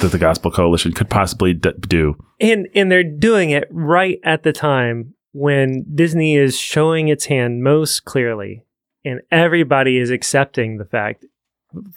[0.00, 2.16] that the gospel coalition could possibly d- do.
[2.40, 7.62] And and they're doing it right at the time when Disney is showing its hand
[7.62, 8.64] most clearly,
[9.04, 11.24] and everybody is accepting the fact.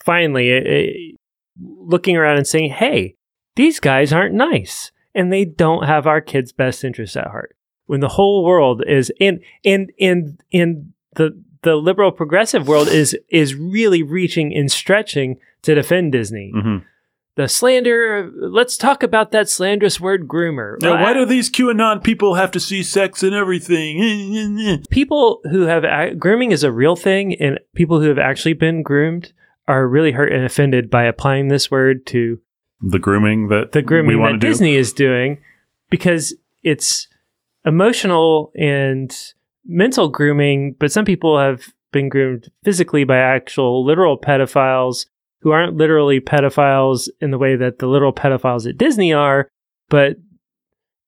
[0.04, 0.94] Finally, eh, eh,
[1.62, 3.16] looking around and saying, "Hey,
[3.56, 7.56] these guys aren't nice, and they don't have our kids' best interests at heart."
[7.88, 13.18] When the whole world is in in in in the the liberal progressive world is
[13.30, 16.52] is really reaching and stretching to defend Disney.
[16.54, 16.78] hmm
[17.36, 18.32] The slander.
[18.34, 20.78] Let's talk about that slanderous word, groomer.
[20.82, 24.84] Now, Well, why I- do these QAnon people have to see sex and everything?
[24.90, 25.84] people who have
[26.20, 29.34] grooming is a real thing, and people who have actually been groomed
[29.68, 32.40] are really hurt and offended by applying this word to
[32.82, 34.48] The grooming that the grooming that do.
[34.48, 35.40] Disney is doing
[35.90, 37.08] because it's
[37.66, 39.16] emotional and
[39.66, 45.06] mental grooming, but some people have been groomed physically by actual literal pedophiles
[45.42, 49.48] who aren't literally pedophiles in the way that the literal pedophiles at Disney are,
[49.90, 50.18] but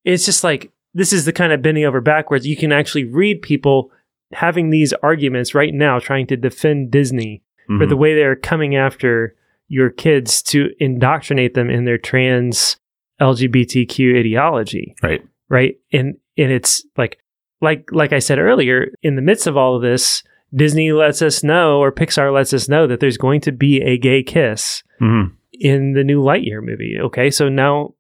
[0.04, 2.48] it's just like this is the kind of bending over backwards.
[2.48, 3.92] You can actually read people
[4.32, 7.90] having these arguments right now trying to defend Disney for Mhm.
[7.90, 9.36] the way they're coming after
[9.68, 12.78] your kids to indoctrinate them in their trans
[13.20, 15.22] LGBTQ ideology, right.
[15.50, 15.76] right?
[15.92, 17.18] And and it's like
[17.62, 21.44] like like I said earlier, in the midst of all of this, Disney lets us
[21.44, 25.32] know or Pixar lets us know that there's going to be a gay kiss Mhm.
[25.54, 26.98] in the new Lightyear movie.
[27.00, 27.96] Okay, so now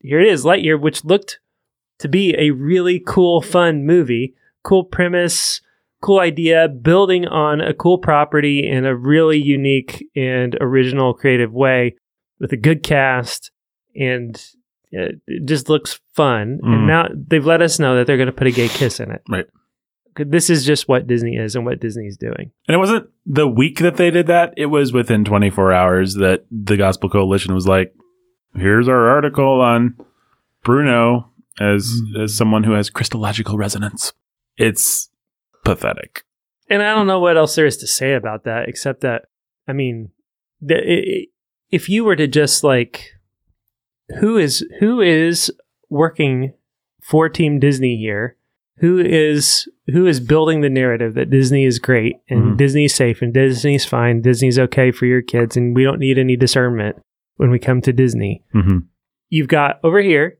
[0.00, 1.40] here it is, Lightyear, which looked
[1.98, 5.60] to be a really cool, fun movie, cool premise,
[6.00, 11.96] cool idea, building on a cool property in a really unique and original, creative way
[12.38, 13.50] with a good cast,
[13.94, 14.42] and
[14.90, 16.58] it, it just looks fun.
[16.64, 16.72] Mhm.
[16.72, 19.10] And now they've let us know that they're going to put a gay kiss in
[19.10, 19.22] it.
[19.28, 19.46] Right.
[20.16, 22.50] This is just what Disney is and what Disney's doing.
[22.66, 24.52] And it wasn't the week that they did that.
[24.56, 27.94] It was within 24 hours that the Gospel Coalition was like,
[28.56, 29.96] here's our article on
[30.64, 34.12] Bruno as, as someone who has Christological resonance.
[34.56, 35.09] It's
[35.74, 36.24] pathetic.
[36.68, 39.26] And I don't know what else there is to say about that, except that,
[39.66, 40.10] I mean,
[40.60, 41.26] the, i- i-
[41.70, 43.12] if you were to just like,
[44.20, 45.52] who is who is
[45.88, 46.52] working
[47.02, 48.36] for Team Disney here?
[48.78, 52.56] Who is who is building the narrative that Disney is great and Mhm.
[52.56, 56.36] Disney's safe and Disney's fine, Disney's okay for your kids, and we don't need any
[56.36, 56.96] discernment
[57.36, 58.42] when we come to Disney.
[58.54, 58.78] Mm-hmm.
[59.28, 60.38] You've got over here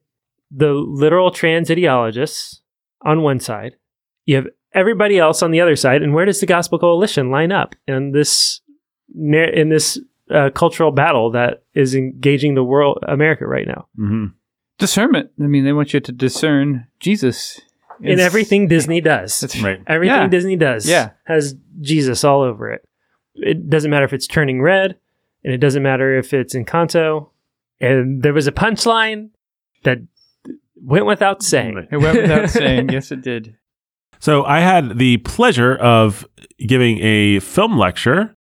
[0.50, 2.62] the literal trans ideologists
[3.02, 3.76] on one side.
[4.24, 7.52] You have everybody else on the other side, and where does the Gospel Coalition line
[7.52, 8.60] up in this
[9.14, 9.98] in this
[10.30, 13.86] uh, cultural battle that is engaging the world, America right now?
[13.98, 14.26] Mm-hmm.
[14.78, 15.30] Discernment.
[15.40, 17.60] I mean, they want you to discern Jesus
[18.02, 19.82] In everything Disney does, That's Right.
[19.86, 20.28] everything Yeah.
[20.28, 21.10] Disney does, Yeah.
[21.24, 22.82] has Jesus all over it.
[23.34, 24.96] It doesn't matter if it's turning red,
[25.44, 27.28] and it doesn't matter if it's in Encanto.
[27.78, 29.30] And there was a punchline
[29.84, 29.98] that
[30.82, 31.88] went without saying.
[31.90, 32.88] It went without saying.
[32.90, 33.56] Yes, it did.
[34.20, 36.26] So I had the pleasure of
[36.58, 38.34] giving a film lecture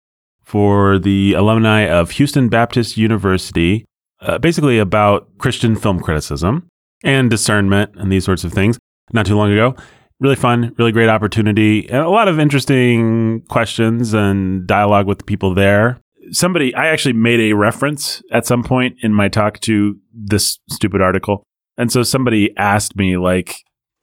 [0.43, 3.85] for the alumni of Houston Baptist University,
[4.21, 6.67] uh, basically about Christian film criticism
[7.03, 8.77] and discernment and these sorts of things
[9.13, 9.73] not too long ago.
[10.19, 15.23] Really fun, really great opportunity, and a lot of interesting questions and dialogue with the
[15.23, 16.01] people there.
[16.31, 21.01] Somebody, I actually made a reference at some point in my talk to this stupid
[21.01, 21.43] article.
[21.77, 23.55] And so somebody asked me, like,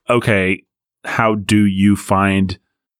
[0.08, 0.62] okay,
[1.06, 2.58] how do you find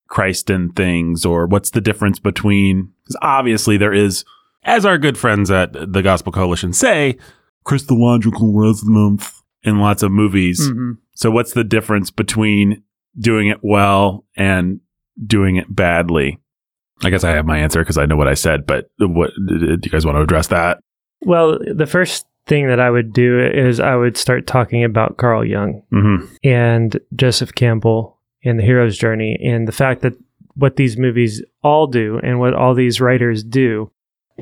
[0.08, 1.24] Christ in things?
[1.24, 4.24] Or what's the difference between, because obviously there is,
[4.64, 7.18] as our good friends at the Gospel Coalition say,
[7.64, 10.68] Christological resonance in lots of movies.
[10.68, 12.82] hmm So what's the difference between
[13.18, 14.80] doing it well and
[15.26, 16.38] doing it badly?
[17.02, 19.78] I guess I have my answer because I know what I said, but what do
[19.82, 20.78] you guys want to address that?
[21.22, 25.44] Well, the first thing that I would do is I would start talking about Carl
[25.44, 26.26] Jung Mm-hmm.
[26.44, 30.12] and Joseph Campbell and the hero's journey and the fact that
[30.54, 33.90] what these movies all do and what all these writers do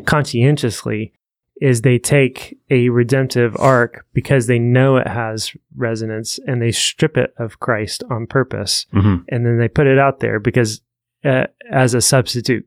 [0.06, 1.12] conscientiously
[1.60, 7.16] is they take a redemptive arc because they know it has resonance and they strip
[7.16, 9.24] it of Christ on purpose Mm-hmm.
[9.28, 10.80] and then they put it out there because
[11.24, 12.66] uh, as a substitute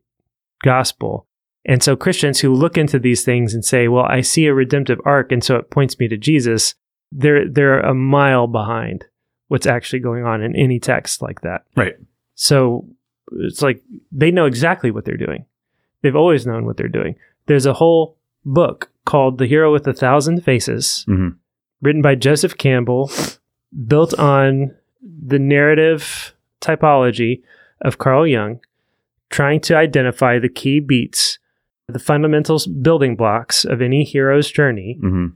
[0.63, 1.27] gospel.
[1.67, 4.99] And so Christians who look into these things and say, "Well, I see a redemptive
[5.06, 6.75] arc and so it points me to Jesus."
[7.12, 9.06] They're they're a mile behind
[9.49, 11.63] what's actually going on in any text like that.
[11.75, 11.95] Right.
[12.36, 12.88] So
[13.34, 15.45] it's like they know exactly what they're doing.
[16.01, 17.15] They've always known what they're doing.
[17.47, 21.36] There's a whole book called The Hero with a Thousand Faces Mhm.
[21.82, 23.10] written by Joseph Campbell,
[23.88, 27.41] built on the narrative typology
[27.82, 28.60] of Carl Jung,
[29.30, 31.39] trying to identify the key beats,
[31.88, 35.28] the fundamental building blocks of any hero's journey Mm-hmm.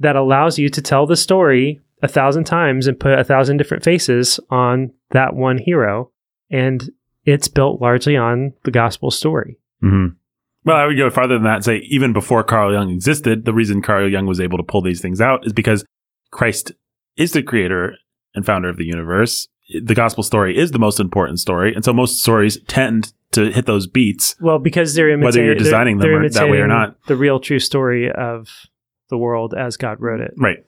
[0.00, 3.84] that allows you to tell the story a thousand times and put a thousand different
[3.84, 6.10] faces on that one hero.
[6.50, 6.90] And
[7.24, 9.58] it's built largely on the gospel story.
[9.82, 10.14] Mm-hmm.
[10.64, 13.54] Well, I would go farther than that and say even before Carl Jung existed, the
[13.54, 15.84] reason Carl Jung was able to pull these things out is because
[16.32, 16.72] Christ
[17.16, 17.94] is the creator
[18.34, 19.46] and founder of the universe.
[19.80, 23.66] The gospel story is the most important story, and so most stories tend to hit
[23.66, 24.36] those beats.
[24.40, 26.96] Well, because they're imitating, Whether you're designing them they're, that way or not.
[27.06, 28.48] the real true story of
[29.08, 30.34] the world as God wrote it.
[30.36, 30.64] Right.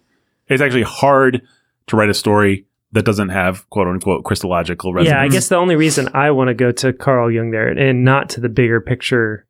[0.49, 1.43] It's actually hard
[1.87, 5.15] to write a story that doesn't have quote unquote Christological resonance.
[5.15, 8.05] Yeah, I guess the only reason I want to go to Carl Jung there and
[8.05, 9.47] not to the bigger picture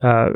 [0.00, 0.30] uh,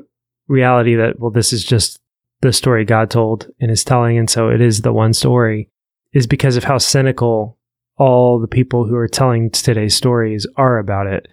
[0.49, 2.01] reality that, well, this is just
[2.43, 5.71] the story God told and is telling, and so it is the one story,
[6.13, 7.57] is because of how cynical
[7.97, 11.29] all the people who are telling today's stories are about it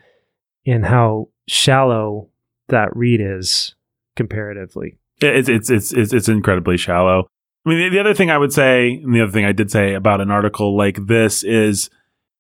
[0.66, 2.30] and how shallow
[2.70, 3.76] that read is
[4.16, 4.98] comparatively.
[5.22, 7.28] It's it's it's it's, incredibly shallow.
[7.66, 9.94] I mean, the other thing I would say, and the other thing I did say
[9.94, 11.90] about an article like this is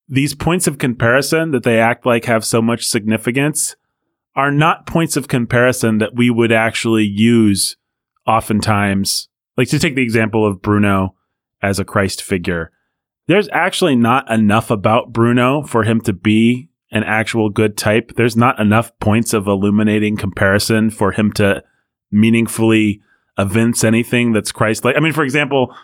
[0.10, 3.76] these points of comparison that they act like have so much significance
[4.36, 7.78] are not points of comparison that we would actually use
[8.28, 9.30] oftentimes.
[9.56, 11.16] Like to take the example of Bruno
[11.62, 12.72] as a Christ figure,
[13.28, 18.14] there's actually not enough about Bruno for him to be an actual good type.
[18.16, 21.64] There's not enough points of illuminating comparison for him to
[22.12, 23.02] meaningfully
[23.38, 24.96] evince anything that's Christ like.
[24.96, 25.76] I mean, for example,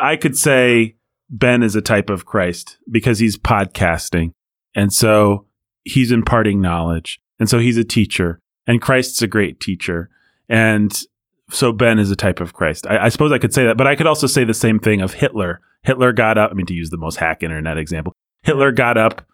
[0.00, 0.96] I could say
[1.30, 4.32] Ben is a type of Christ because he's podcasting.
[4.74, 5.46] And so
[5.84, 7.20] he's imparting knowledge.
[7.38, 8.40] And so he's a teacher.
[8.66, 10.10] And Christ's a great teacher.
[10.48, 11.00] And
[11.50, 12.86] so Ben is a type of Christ.
[12.86, 15.00] I, I suppose I could say that, but I could also say the same thing
[15.00, 15.60] of Hitler.
[15.82, 18.12] Hitler got up, I mean, to use the most hack internet example,
[18.42, 19.26] Hitler got up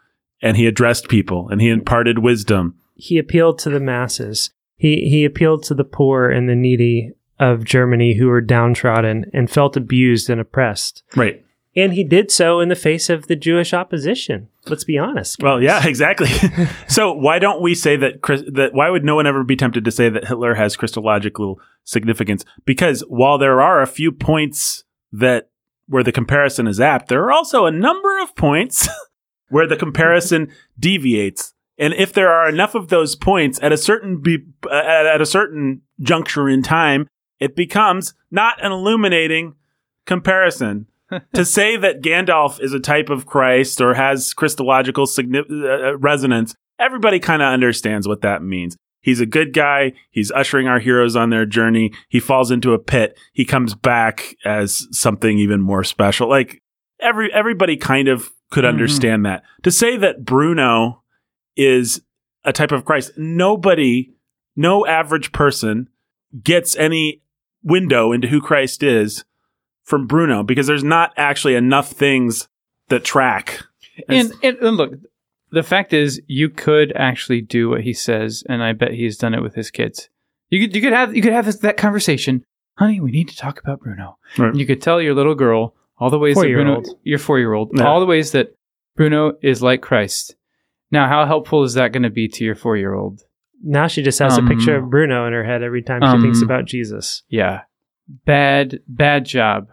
[0.43, 2.77] and he addressed people and he imparted wisdom.
[2.95, 4.51] He appealed to the masses.
[4.77, 9.51] He he appealed to the poor and the needy of Germany who were downtrodden and
[9.51, 11.03] felt abused and oppressed.
[11.17, 11.45] Right.
[11.77, 14.49] And he did so in the face of the Jewish opposition.
[14.69, 15.43] Let's be honest.
[15.43, 16.29] Well, yeah, exactly.
[16.89, 19.85] so why don't we say that Chris, that why would no one ever be tempted
[19.85, 22.45] to say that Hitler has Christological significance?
[22.65, 25.51] Because while there are a few points that
[25.87, 28.89] where the comparison is apt, there are also a number of points
[29.49, 31.53] where the comparison deviates.
[31.77, 34.39] And if there are enough of those points at a certain be,
[34.71, 37.09] at, at a certain juncture in time,
[37.41, 39.57] it becomes not an illuminating
[40.07, 40.87] comparison
[41.35, 46.55] to say that Gandalf is a type of Christ or has Christological signi- uh, resonance,
[46.79, 48.77] everybody kind of understands what that means.
[49.05, 49.93] He's a good guy.
[50.11, 51.93] He's ushering our heroes on their journey.
[52.09, 53.19] He falls into a pit.
[53.35, 56.27] He comes back as something even more special.
[56.29, 56.63] Like
[57.01, 58.69] every everybody kind of could Mhm.
[58.69, 59.43] understand that.
[59.63, 61.03] To say that Bruno
[61.55, 62.01] is
[62.45, 64.15] a type of Christ, nobody,
[64.57, 65.89] no average person
[66.43, 67.21] gets any
[67.63, 69.25] window into who Christ is
[69.83, 72.49] from Bruno because there's not actually enough things
[72.89, 73.61] that track.
[74.09, 74.95] And, and and look,
[75.55, 79.35] the fact is, you could actually do what he says, and I bet he's done
[79.35, 80.09] it with his kids.
[80.51, 82.45] You could, you could have, you could have this, that conversation,
[82.77, 83.01] honey.
[83.01, 84.19] We need to talk about Bruno.
[84.39, 84.51] Right.
[84.51, 86.89] And you could tell your little girl all the ways that Bruno, Four-year-old.
[87.03, 87.87] your four-year-old, Yeah.
[87.87, 88.55] all the ways that
[88.97, 90.37] Bruno is like Christ.
[90.91, 93.23] Now, how helpful is that going to be to your four-year-old?
[93.63, 96.21] Now she just has Um, a picture of Bruno in her head every time she
[96.23, 97.23] thinks um, about Jesus.
[97.29, 97.63] Yeah,
[98.27, 99.69] bad, bad job.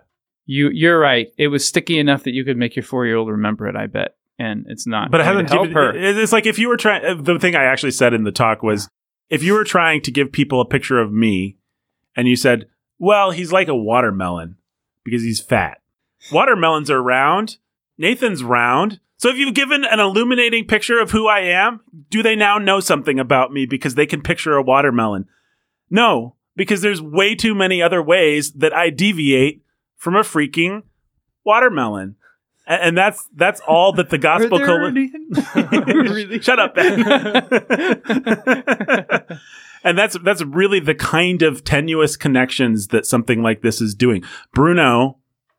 [0.46, 1.28] You, you're right.
[1.38, 3.76] It was sticky enough that you could make your four-year-old remember it.
[3.76, 5.12] I bet, and it's not.
[5.12, 5.94] But hasn't to help her.
[5.96, 7.06] It's like if you were trying.
[7.06, 8.90] uh, The thing I actually said in the talk was,
[9.30, 11.58] if you were trying to give people a picture of me,
[12.16, 12.68] and you said,
[13.00, 14.58] "Well, he's like a watermelon
[15.04, 15.82] because he's fat."
[16.32, 17.58] Watermelons are round.
[17.98, 19.00] Nathan's round.
[19.18, 22.80] So if you've given an illuminating picture of who I am, do they now know
[22.80, 25.28] something about me because they can picture a watermelon?
[25.92, 29.62] No, because there's way too many other ways that I deviate
[29.98, 30.82] from a freaking
[31.46, 32.16] watermelon.
[32.68, 35.30] A- And that's that's all that the gospel coalition.
[35.56, 37.04] any- Shut up, Ben.
[39.84, 44.24] and that's that's really the kind of tenuous connections that something like this is doing.
[44.54, 45.18] Bruno,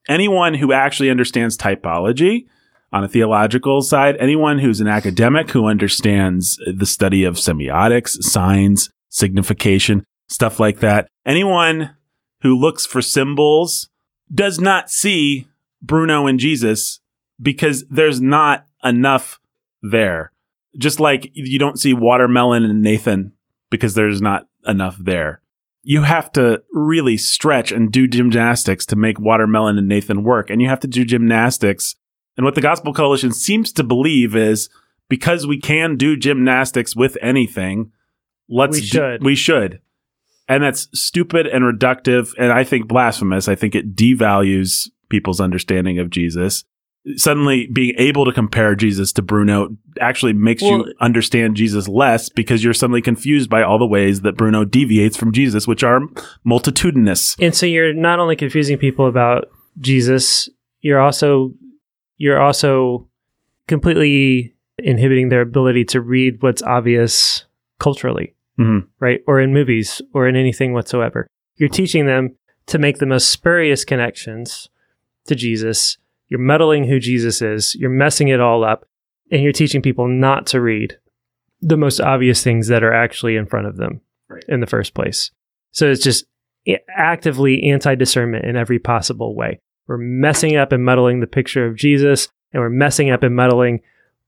[0.08, 2.46] anyone who actually understands typology
[2.92, 8.90] on a theological side, anyone who's an academic who understands the study of semiotics, signs,
[9.08, 11.94] signification, stuff like that, anyone
[12.42, 13.88] who looks for symbols
[14.32, 15.48] does not see
[15.82, 17.00] Bruno and Jesus
[17.40, 19.40] because there's not enough
[19.82, 20.32] there.
[20.78, 23.32] Just like you don't see watermelon and Nathan
[23.70, 25.40] because there's not enough there.
[25.82, 30.48] You have to really stretch and do gymnastics to make watermelon and Nathan work.
[30.48, 31.96] And you have to do gymnastics.
[32.36, 34.70] And what the Gospel Coalition seems to believe is
[35.08, 37.90] because we can do gymnastics with anything,
[38.48, 39.22] let's We do- should.
[39.24, 39.80] we should.
[40.48, 43.48] And that's stupid and reductive and I think blasphemous.
[43.48, 46.64] I think it devalues people's understanding of Jesus.
[47.16, 52.28] Suddenly being able to compare Jesus to Bruno actually makes Well- you understand Jesus less
[52.28, 56.00] because you're suddenly confused by all the ways that Bruno deviates from Jesus, which are
[56.44, 57.36] multitudinous.
[57.40, 59.46] And so you're not only confusing people about
[59.80, 60.48] Jesus,
[60.80, 61.54] you're also
[62.18, 63.08] you're also
[63.66, 67.44] completely inhibiting their ability to read what's obvious
[67.80, 68.86] culturally, Mhm.
[69.00, 69.20] right?
[69.26, 71.26] Or in movies or in anything whatsoever.
[71.56, 72.36] You're teaching them
[72.66, 74.68] to make the most spurious connections
[75.26, 75.98] to Jesus.
[76.28, 77.74] You're muddling who Jesus is.
[77.74, 78.86] You're messing it all up.
[79.30, 80.98] And you're teaching people not to read
[81.60, 84.44] the most obvious things that are actually in front of them Right.
[84.48, 85.30] in the first place.
[85.70, 86.26] So it's just
[86.66, 89.60] eh, actively anti discernment in every possible way.
[89.86, 93.80] We're messing up and muddling the picture of Jesus, and we're messing up and muddling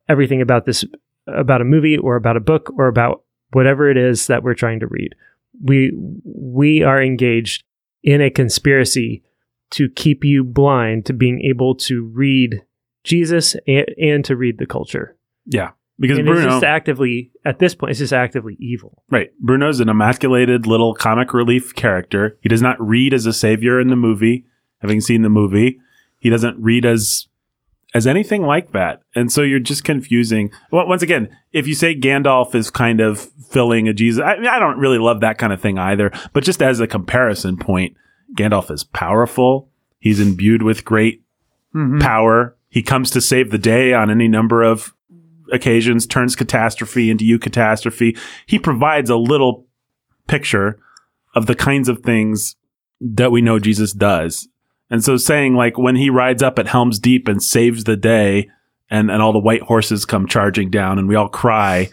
[0.08, 0.84] everything about this,
[1.26, 3.22] about a movie or about a book or about
[3.52, 5.14] whatever it is that we're trying to read.
[5.62, 5.92] We
[6.24, 7.62] we are engaged
[8.02, 9.22] in a conspiracy
[9.70, 12.62] to keep you blind to being able to read
[13.02, 15.16] Jesus and, and to read the culture.
[15.46, 15.70] Yeah.
[15.98, 19.04] Because and it's Bruno, just actively at this point, it's just actively evil.
[19.10, 19.30] right.
[19.38, 22.36] Bruno's an emasculated little comic relief character.
[22.40, 24.44] He does not read as a savior in the movie,
[24.78, 25.78] having seen the movie.
[26.18, 27.28] He doesn't read as
[27.94, 29.02] as anything like that.
[29.14, 30.50] And so you're just confusing.
[30.72, 34.48] Well, once again, if you say Gandalf is kind of filling a Jesus, I, mean,
[34.48, 36.10] I don't really love that kind of thing either.
[36.32, 37.96] But just as a comparison point,
[38.36, 39.68] Gandalf is powerful.
[39.98, 41.22] He's imbued with great
[41.74, 42.00] Mhm.
[42.00, 42.56] power.
[42.68, 44.94] He comes to save the day on any number of
[45.52, 48.16] occasions, turns catastrophe into eucatastrophe.
[48.46, 49.66] He provides a little
[50.26, 50.78] picture
[51.34, 52.56] of the kinds of things
[53.00, 54.48] that we know Jesus does.
[54.90, 58.48] And so saying like when he rides up at Helm's Deep and saves the day
[58.90, 61.88] and, and all the white horses come charging down and we all cry,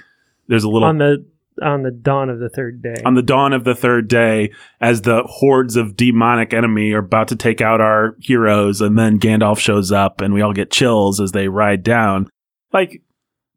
[0.47, 1.25] there's a little on the
[1.61, 2.95] on the dawn of the third day.
[3.05, 7.27] on the dawn of the third day as the hordes of demonic enemy are about
[7.29, 11.19] to take out our heroes and then Gandalf shows up and we all get chills
[11.19, 12.29] as they ride down.
[12.71, 12.91] Like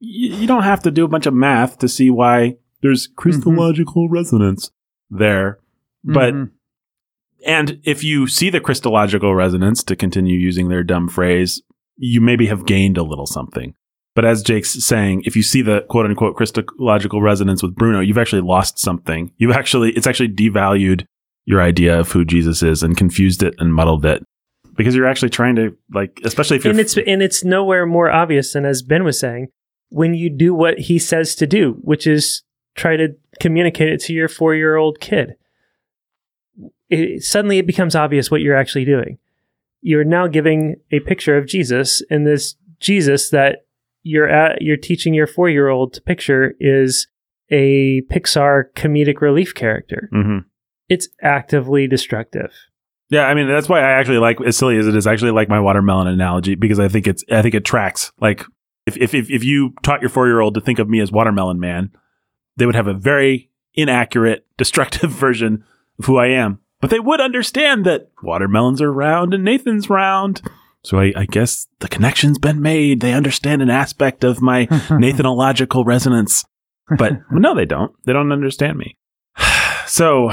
[0.01, 4.09] y- you don't have to do a bunch of math to see why there's Christological
[4.09, 4.71] resonance
[5.11, 5.59] there.
[6.03, 6.51] But Mhm.
[7.47, 11.63] and if you see the Christological resonance to continue using their dumb phrase,
[11.97, 13.75] you maybe have gained a little something.
[14.15, 18.19] But as Jake's saying, if you see the quote unquote Christological resonance with Bruno, you've
[18.19, 19.33] actually lost something.
[19.39, 21.07] You've actually, it's actually devalued
[21.47, 24.23] your idea of who Jesus is and confused it and muddled it
[24.77, 28.11] because you're actually trying to like, especially if you're, and it's and it's nowhere more
[28.11, 29.49] obvious than as Ben was saying,
[29.91, 32.43] when you do what he says to do, which is
[32.75, 35.37] try to communicate it to your four year old kid.
[36.91, 39.19] It, suddenly, it becomes obvious what you're actually doing.
[39.81, 43.64] You're now giving a picture of Jesus, and this Jesus that
[44.05, 47.09] you're at, you're teaching your four year old to picture is
[47.51, 50.09] a Pixar comedic relief character.
[50.13, 50.45] Mhm.
[50.89, 52.53] It's actively destructive.
[53.11, 55.07] Yeah, I mean that's why I actually like as silly as it is.
[55.07, 58.13] I actually like my watermelon analogy because I think it's I think it tracks.
[58.21, 58.45] Like
[58.87, 61.11] If, if, if, if you taught your four year old to think of me as
[61.11, 61.91] Watermelon Man,
[62.57, 65.65] they would have a very inaccurate, destructive version
[65.99, 66.61] of who I am.
[66.81, 70.43] But they would understand that watermelons are round and Nathan's round.
[70.85, 73.01] So I, I guess the connection's been made.
[73.01, 76.45] They understand an aspect of my Nathanological resonance.
[76.99, 77.93] But no, they don't.
[78.05, 78.97] They don't understand me.
[79.87, 80.33] So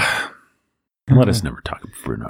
[1.10, 2.28] let us never talk about Bruno.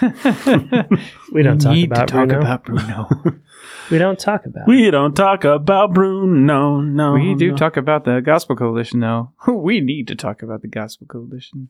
[1.32, 2.40] We don't talk need about to talk Bruno.
[2.40, 3.08] about Bruno.
[3.90, 4.66] We don't talk about.
[4.68, 6.80] We don't talk about Bruno.
[6.80, 7.56] No, we do no.
[7.56, 9.32] talk about the Gospel Coalition, though.
[9.48, 11.68] We need to talk about the Gospel Coalition.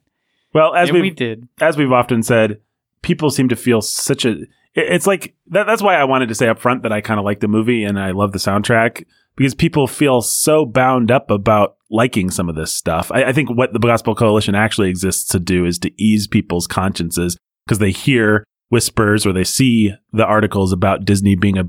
[0.53, 1.49] Well, as and we we did.
[1.61, 2.61] as we've often said,
[3.03, 4.37] people seem to feel such a.
[4.75, 7.19] it- It's like that, that's why I wanted to say up front that I kind
[7.21, 9.05] of like the movie and I love the soundtrack
[9.37, 13.11] because people feel so bound up about liking some of this stuff.
[13.13, 16.67] I, I think what the Gospel Coalition actually exists to do is to ease people's
[16.67, 21.65] consciences because they hear whispers or they see the articles about Disney being a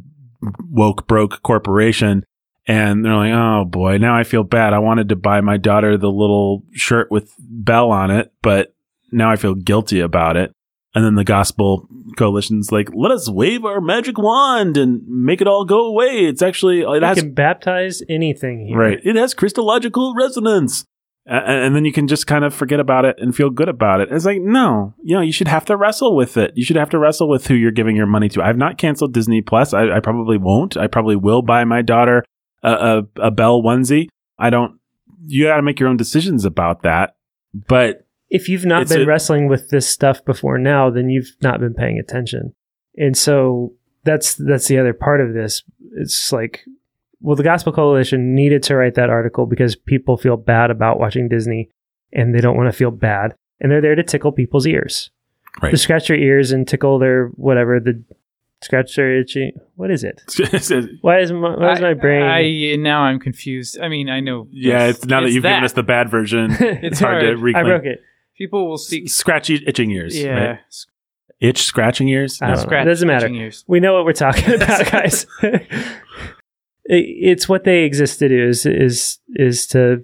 [0.70, 2.24] woke broke corporation
[2.66, 4.74] and they're like, oh boy, now I feel bad.
[4.74, 8.74] I wanted to buy my daughter the little shirt with Belle on it, but
[9.12, 10.54] now I feel guilty about it.
[10.96, 11.88] And then the gospel
[12.18, 16.26] coalition's like, let us wave our magic wand and make it all go away.
[16.26, 18.78] It's actually, it We has, can baptize anything here.
[18.78, 19.00] right.
[19.04, 20.86] It has Christological resonance.
[21.26, 24.10] And then you can just kind of forget about it and feel good about it.
[24.12, 26.52] It's like, no, you know, you should have to wrestle with it.
[26.56, 28.44] You should have to wrestle with who you're giving your money to.
[28.44, 29.74] I've not canceled Disney Plus.
[29.74, 30.76] I, I probably won't.
[30.76, 32.26] I probably will buy my daughter
[32.62, 34.10] a, a, a Belle onesie.
[34.38, 34.80] I don't,
[35.26, 37.16] you got to make your own decisions about that.
[37.54, 38.03] But
[38.34, 41.60] If you've not It's been a- wrestling with this stuff before now, then you've not
[41.60, 42.54] been paying attention.
[42.98, 43.74] And so
[44.04, 45.64] that's that's the other part of this.
[45.98, 46.62] It's like,
[47.22, 51.30] well, the Gospel Coalition needed to write that article because people feel bad about watching
[51.30, 51.70] Disney,
[52.12, 55.12] and they don't want to feel bad, and they're there to tickle people's ears,
[55.62, 55.70] Right.
[55.72, 58.04] to scratch their ears and tickle their whatever the
[58.64, 59.54] scratch their itchy.
[59.76, 60.22] What is it?
[61.02, 62.24] Why is my, why is my brain?
[62.24, 63.80] I, now I'm confused.
[63.80, 64.48] I mean, I know.
[64.52, 66.52] yeah, it's now that it's you've given us the bad version.
[66.60, 67.40] It's hard to hard.
[67.40, 67.66] reclaim.
[67.66, 68.02] I broke it.
[68.44, 69.10] People will seek.
[69.10, 70.16] Scratchy, itching ears.
[70.20, 70.60] Yeah, right?
[71.40, 72.42] Itch, scratching ears.
[72.42, 73.28] I don't scratch It doesn't matter.
[73.28, 73.64] ears.
[73.68, 75.26] We know what we're talking about, guys.
[76.86, 80.04] It- it's what they exist to do is is is to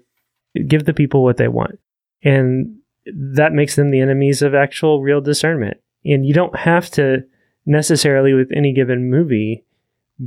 [0.66, 1.78] give the people what they want,
[2.24, 5.78] and that makes them the enemies of actual real discernment.
[6.06, 7.24] And you don't have to
[7.66, 9.66] necessarily with any given movie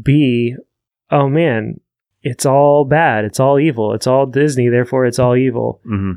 [0.02, 0.54] be,
[1.10, 1.80] oh man,
[2.22, 6.12] it's all bad, it's all evil, it's all Disney, therefore it's all evil hmm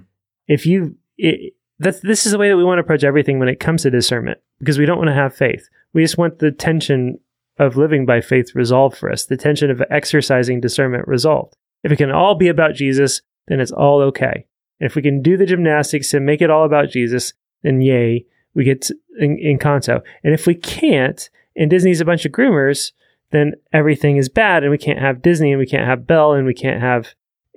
[0.47, 3.49] if you it, that's this is the way that we want to approach everything when
[3.49, 5.67] it comes to discernment because we don't want to have faith.
[5.93, 7.19] We just want the tension
[7.57, 11.55] of living by faith resolved for us the tension of exercising discernment resolved.
[11.83, 14.45] If it can all be about jesus then it's all okay.
[14.79, 18.25] And if we can do the gymnastics and make it all about jesus then yay
[18.53, 22.91] we get in, in and if we can't and disney's a bunch of groomers
[23.31, 26.45] then everything is bad and we can't have disney and we can't have belle and
[26.45, 27.13] we can't have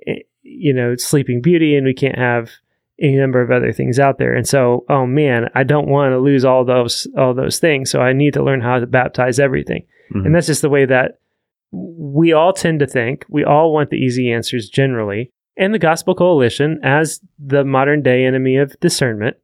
[0.06, 2.50] eh, you know sleeping beauty and we can't have
[3.00, 4.34] any number of other things out there.
[4.34, 7.90] And so, oh man, I don't want to lose all those all those things.
[7.90, 9.86] So I need to learn how to baptize everything.
[10.12, 10.26] Mhm.
[10.26, 11.18] And that's just the way that
[11.70, 13.24] we all tend to think.
[13.28, 15.32] We all want the easy answers generally.
[15.56, 19.36] And the Gospel Coalition, as the modern day enemy of discernment,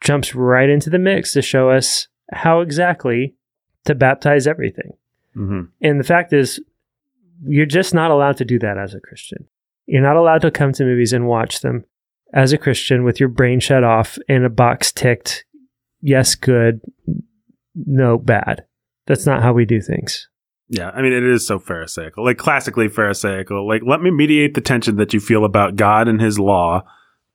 [0.00, 3.34] jumps right into the mix to show us how exactly
[3.84, 4.92] to baptize everything.
[5.36, 5.68] Mhm.
[5.80, 6.60] And the fact is,
[7.46, 9.46] you're just not allowed to do that as a Christian.
[9.86, 11.84] You're not allowed to come to movies and watch them
[12.34, 15.44] as a Christian with your brain shut off and a box ticked,
[16.02, 16.80] yes, good,
[17.74, 18.64] no, bad.
[19.06, 20.28] That's not how we do things.
[20.68, 23.66] Yeah, I mean, it is so Pharisaical, like classically Pharisaical.
[23.68, 26.82] Like, let me mediate the tension that you feel about God and His law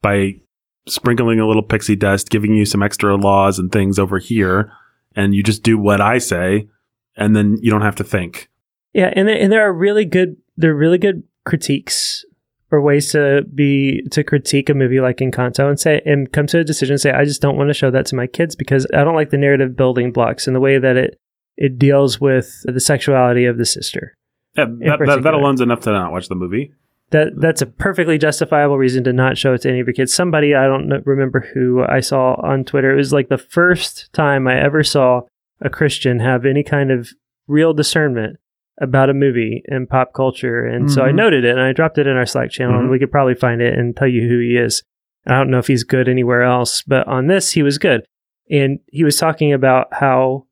[0.02, 0.41] by
[0.88, 4.72] sprinkling a little pixie dust, giving you some extra laws and things over here,
[5.16, 6.68] and you just do what I say,
[7.16, 8.50] and then you don't have to think.
[8.93, 12.26] Yeah, and there, and there are really good there are really good critiques
[12.72, 16.59] or ways to be to critique a movie like Encanto and say and come to
[16.59, 18.86] a decision and say I just don't want to show that to my kids because
[18.93, 21.20] I don't like the narrative building blocks and the way that it
[21.57, 24.13] it deals with the sexuality of the sister.
[24.55, 26.74] Yeah, that, that, that alone's enough to not watch the movie.
[27.11, 30.13] That that's a perfectly justifiable reason to not show it to any of your kids.
[30.13, 32.93] Somebody I don't kn- remember who I saw on Twitter.
[32.93, 35.22] It was like the first time I ever saw
[35.59, 37.09] a Christian have any kind of
[37.47, 38.38] real discernment
[38.80, 41.15] about a movie in pop culture, and so I Mhm.
[41.15, 42.91] noted it and I dropped it in our Slack channel, and Mhm.
[42.91, 44.84] we could probably find it and tell you who he is.
[45.27, 48.05] I don't know if he's good anywhere else, but on this he was good,
[48.49, 50.45] and he was talking about how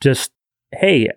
[0.00, 0.32] just
[0.72, 1.08] hey,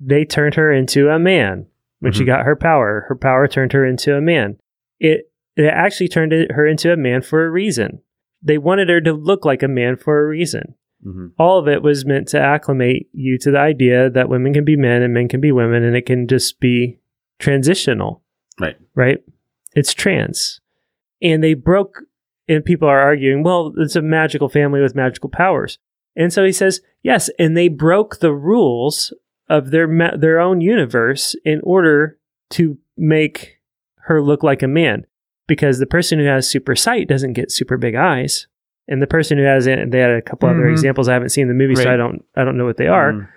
[0.00, 1.66] they turned her into a man
[1.98, 2.26] when she Mhm.
[2.26, 3.04] got her power.
[3.08, 4.56] Her power turned her into a man.
[4.98, 5.26] It
[5.56, 8.00] it actually turned her into a man for a reason.
[8.42, 10.74] They wanted her to look like a man for a reason.
[11.02, 14.64] Hmm All of it was meant to acclimate you to the idea that women can
[14.64, 16.98] be men and men can be women, and it can just be
[17.38, 18.22] transitional.
[18.58, 18.76] Right.
[18.94, 19.18] Right?
[19.74, 20.60] It's trans.
[21.22, 22.02] And they broke
[22.50, 25.78] and people are arguing, well, it's a magical family with magical powers.
[26.16, 29.14] And so he says, yes, and they broke the rules
[29.48, 32.18] of their ma- their own universe in order
[32.50, 33.60] to make
[34.04, 35.06] her look like a man
[35.46, 38.48] because the person who has super sight doesn't get super big eyes
[38.90, 40.72] and the person who has it they had a couple other Mhm.
[40.72, 43.12] examples I haven't seen the movie so I don't I don't know what they are
[43.12, 43.28] Mm.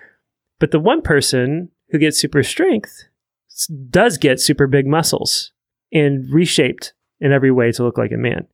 [0.60, 3.04] but the one person who gets super strength
[3.90, 5.52] does get super big muscles
[5.92, 8.46] and reshaped in every way to look like a man.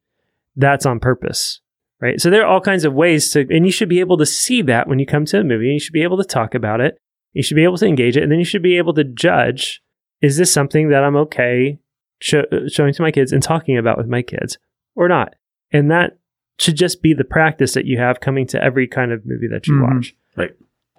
[0.56, 1.60] That's on purpose,
[2.00, 2.20] right?
[2.20, 4.60] So there are all kinds of ways to, and you should be able to see
[4.62, 5.66] that when you come to a movie.
[5.66, 6.98] And you should be able to talk about it.
[7.32, 9.80] You should be able to engage it, and then you should be able to judge:
[10.20, 11.78] is this something that I'm okay
[12.20, 14.58] sho- showing to my kids and talking about with my kids,
[14.94, 15.34] or not?
[15.72, 16.18] And that
[16.60, 19.66] should just be the practice that you have coming to every kind of movie that
[19.66, 19.82] you Mhm.
[19.94, 20.14] watch.
[20.36, 20.50] Right.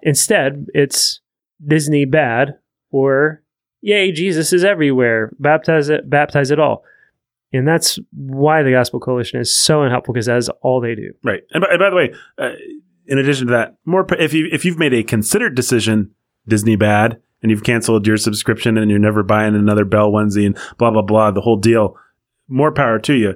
[0.02, 1.20] Instead, it's
[1.64, 2.54] Disney bad
[2.90, 3.42] or
[3.80, 5.30] yay, Jesus is everywhere.
[5.38, 6.84] Baptize it, baptize it all.
[7.52, 11.12] And that's why the Gospel Coalition is so unhelpful because that is all they do.
[11.22, 11.42] Right.
[11.52, 12.52] And by, and by the way, uh,
[13.06, 16.10] in addition to that, more if you if you've made a considered decision,
[16.48, 20.56] Disney bad, and you've canceled your subscription and you're never buying another Belle onesie and
[20.78, 21.96] blah blah blah, the whole deal.
[22.48, 23.34] More power to you.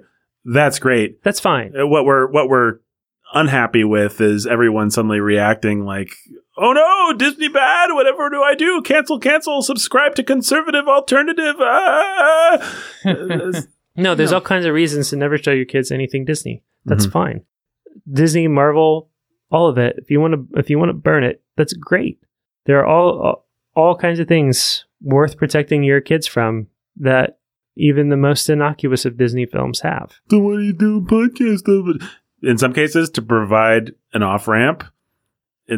[0.49, 1.23] That's great.
[1.25, 1.75] That's fine.
[1.79, 2.79] Uh, What we're what we're
[3.35, 6.11] unhappy with is everyone suddenly reacting like,
[6.57, 7.89] "Oh no, Disney bad!
[7.93, 8.81] Whatever do I do?
[8.83, 12.83] Cancel, cancel, subscribe to conservative alternative." Ah!
[13.05, 13.53] Uh,
[13.99, 14.37] No, there's No.
[14.37, 16.63] all kinds of reasons to never show your kids anything Disney.
[16.85, 17.13] That's Mhm.
[17.13, 17.41] fine.
[18.13, 19.09] Disney, Marvel,
[19.51, 19.97] all of it.
[19.99, 22.19] If you want to, if you want to burn it, that's great.
[22.67, 26.67] There are all, all kinds of things worth protecting your kids from
[26.99, 27.39] that
[27.77, 30.15] even the most innocuous of Disney films have.
[30.31, 32.03] So what do you do podcast of it?
[32.43, 34.85] In some cases, to provide an off ramp,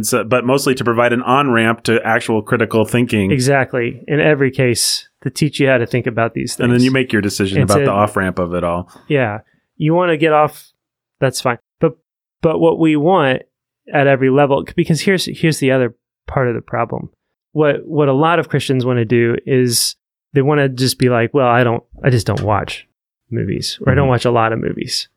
[0.02, 4.04] so, but mostly to provide an on ramp to actual critical thinking, Exactly.
[4.06, 6.64] In every case, to teach you how to think about these things.
[6.64, 8.90] and then you make your decision It's about a- the off ramp of it all.
[9.08, 9.38] Yeah.
[9.76, 10.72] You want to get off
[11.20, 11.58] that's fine.
[11.80, 11.96] But
[12.42, 13.42] but what we want
[13.92, 15.96] at every level because here's here's the other
[16.26, 17.10] part of the problem.
[17.52, 19.96] What what a lot of Christians want to do is
[20.32, 22.86] they want to just be like, well, I don't I just don't watch
[23.30, 24.10] movies or I don't Mhm.
[24.10, 25.08] watch a lot of movies.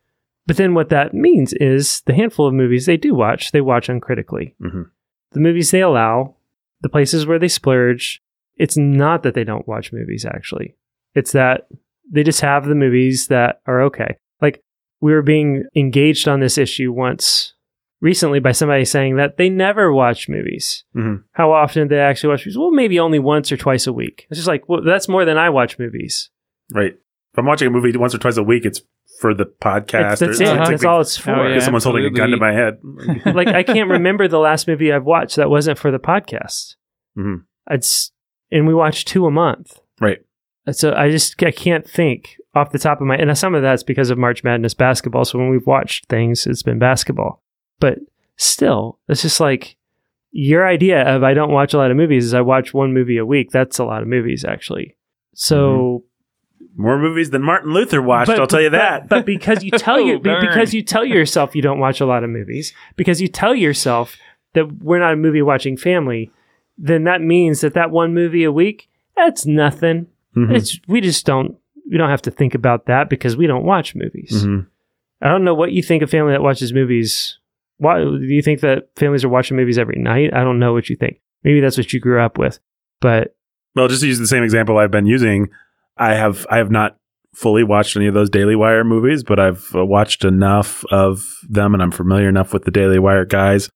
[0.47, 3.89] But then what that means is the handful of movies they do watch, they watch
[3.89, 4.55] uncritically.
[4.61, 4.89] Mhm.
[5.31, 6.35] The movies they allow,
[6.81, 8.21] the places where they splurge,
[8.57, 10.75] it's not that they don't watch movies actually.
[11.15, 11.67] It's that
[12.11, 14.17] they just have the movies that are okay.
[14.41, 14.61] Like
[14.99, 17.53] we were being engaged on this issue once
[18.01, 20.83] recently by somebody saying that they never watch movies.
[20.95, 21.23] Mhm.
[21.33, 22.57] How often do they actually watch movies?
[22.57, 24.25] Well, maybe only once or twice a week.
[24.29, 26.29] It's just like, well, that's more than I watch movies.
[26.73, 26.93] Right.
[26.93, 28.81] If I'm watching a movie once or twice a week, it's
[29.19, 29.91] for the podcast.
[29.91, 30.47] That's, that's or it.
[30.49, 31.31] it's like That's we- all it's for.
[31.31, 31.49] Oh, yeah.
[31.49, 32.79] Because someone's holding a gun to my head.
[33.25, 36.75] like I can't remember the last movie I've watched that wasn't for the podcast.
[37.17, 37.43] Mhm.
[37.69, 38.11] It's
[38.51, 39.79] and we watch two a month.
[39.99, 40.19] Right.
[40.65, 43.61] And So I just I can't think off the top of my and some of
[43.61, 45.23] that's because of March Madness basketball.
[45.25, 47.43] So when we've watched things, it's been basketball.
[47.81, 47.99] But
[48.37, 49.75] still, it's just like
[50.31, 53.17] your idea of I don't watch a lot of movies is I watch one movie
[53.17, 53.51] a week.
[53.51, 54.95] That's a lot of movies actually.
[55.33, 56.03] So
[56.77, 58.27] More movies than Martin Luther watched.
[58.27, 59.09] but- I'll tell you but- that.
[59.09, 62.23] But, because you tell you Oh, because you tell yourself you don't watch a lot
[62.23, 64.15] of movies, because you tell yourself
[64.53, 66.31] that we're not a movie watching family,
[66.77, 70.07] then that means that that one movie a week, that's nothing.
[70.35, 70.55] Mhm.
[70.55, 71.57] It's we just don't
[71.89, 74.45] we don't have to think about that because we don't watch movies.
[74.45, 74.67] Mhm.
[75.21, 77.37] I don't know what you think a family that watches movies.
[77.81, 80.35] Why do you think that families are watching movies every night?
[80.35, 81.19] I don't know what you think.
[81.43, 82.59] Maybe that's what you grew up with,
[82.99, 83.35] but
[83.75, 85.49] Well, just to use the same example I've been using,
[85.97, 86.97] I have I have not
[87.33, 91.73] fully watched any of those Daily Wire movies, but I've uh, watched enough of them,
[91.73, 93.67] and I'm familiar enough with the Daily Wire guys.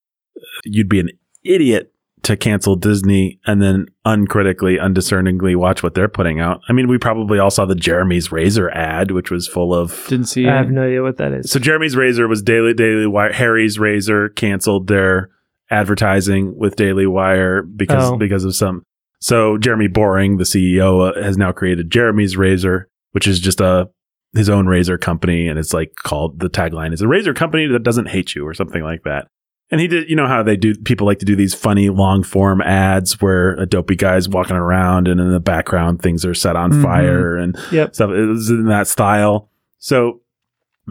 [0.65, 1.09] You'd be an
[1.43, 1.91] idiot
[2.26, 6.59] to cancel Disney and then uncritically, undiscerningly watch what they're putting out.
[6.67, 10.05] I mean, we probably all saw the Jeremy's Razor ad, which was full of.
[10.07, 11.51] Didn't see I have no idea what that is.
[11.51, 13.32] So Jeremy's Razor was Daily Daily Wire.
[13.32, 15.30] Harry's Razor canceled their
[15.69, 18.17] advertising with Daily Wire because Oh.
[18.17, 18.84] because of some.
[19.19, 23.89] So Jeremy Boring, the CEO, uh, has now created Jeremy's Razor, which is just a
[24.36, 27.84] his own razor company, and it's like called the tagline is a razor company that
[27.84, 29.28] doesn't hate you or something like that.
[29.72, 30.76] And he did, you know how they do.
[30.76, 35.07] People like to do these funny long form ads where a dopey guy's walking around,
[35.07, 36.82] and in the background things are set on Mhm.
[36.84, 37.95] fire and Yep.
[37.95, 38.11] stuff.
[38.11, 39.49] It was in that style.
[39.80, 40.22] So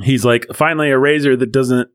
[0.02, 1.88] he's like, finally, a razor that doesn't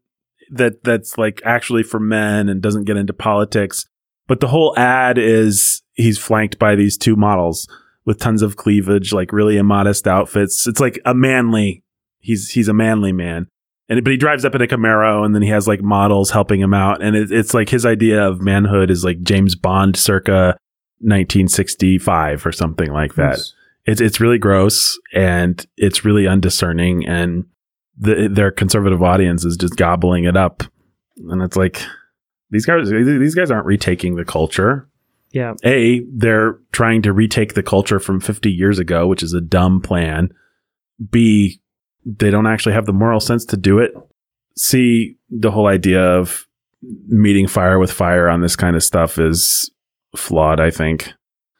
[0.52, 3.86] that that's like actually for men and doesn't get into politics.
[4.28, 7.68] But the whole ad is he's flanked by these two models
[8.06, 10.66] with tons of cleavage, like really immodest outfits.
[10.66, 11.84] It's like a manly.
[12.20, 13.48] He's he's a manly man,
[13.90, 16.62] and but he drives up in a Camaro, and then he has like models helping
[16.62, 20.58] him out, and it, it's like his idea of manhood is like James Bond, circa
[21.00, 23.38] 1965 or something like that.
[23.38, 23.54] Yes.
[23.86, 27.46] It's it's really gross and it's really undiscerning, and
[27.98, 30.64] the, their conservative audience is just gobbling it up.
[31.18, 31.82] And it's like
[32.50, 34.88] these guys these guys aren't retaking the culture.
[35.32, 35.54] Yeah.
[35.64, 39.80] A, they're trying to retake the culture from 50 years ago, which is a dumb
[39.80, 40.30] plan.
[41.12, 41.62] B,
[42.06, 43.93] they don't actually have the moral sense to do it.
[44.58, 46.47] See, the whole idea of
[47.08, 49.70] meeting fire with fire on this kind of stuff is
[50.16, 51.12] flawed, I think.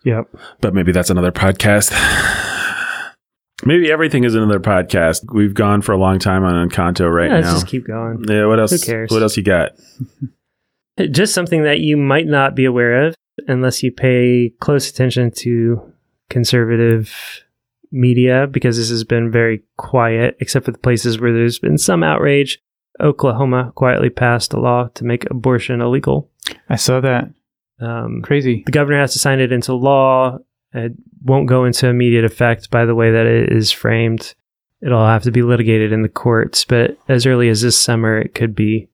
[0.06, 0.28] Yep.
[0.62, 1.92] But maybe that's another podcast.
[3.66, 5.24] maybe everything is another podcast.
[5.34, 7.54] We've gone for a long time on Encanto right Yeah, let's now.
[7.54, 8.24] just keep going.
[8.28, 8.72] yeah, what else?
[8.72, 9.12] Who cares?
[9.12, 9.72] What else you got?
[11.12, 13.16] Just something that you might not be aware of
[13.48, 15.82] unless you pay close attention to
[16.30, 17.14] conservative
[17.92, 22.04] media, because this has been very quiet, except for the places where there's been some
[22.04, 22.60] outrage.
[23.02, 26.30] Oklahoma quietly passed a law to make abortion illegal.
[26.70, 27.30] I saw that.
[27.80, 28.64] Um, Crazy.
[28.66, 30.38] the governor has to sign it into law.
[30.74, 34.36] It won't go into immediate effect by the way that it is framed.
[34.82, 38.36] It'll have to be litigated in the courts, but as early as this summer, it
[38.36, 38.90] could be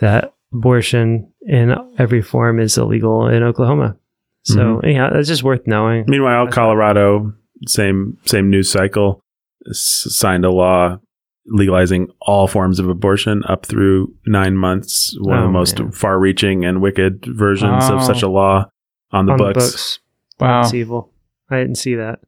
[0.00, 3.96] that abortion in every form is illegal in Oklahoma.
[4.42, 6.06] So, yeah, that's just worth knowing.
[6.08, 7.34] Meanwhile, Colorado,
[7.66, 9.22] same same news cycle,
[9.68, 10.98] s- signed a law
[11.46, 15.16] legalizing all forms of abortion up through nine months.
[15.20, 15.90] One of Oh, the most man.
[15.90, 17.96] far-reaching and wicked versions Wow.
[17.96, 18.70] of such a law
[19.10, 19.54] on the on books.
[19.54, 19.98] the books.
[20.38, 20.62] Wow.
[20.62, 21.12] That's evil.
[21.50, 22.20] I didn't see that.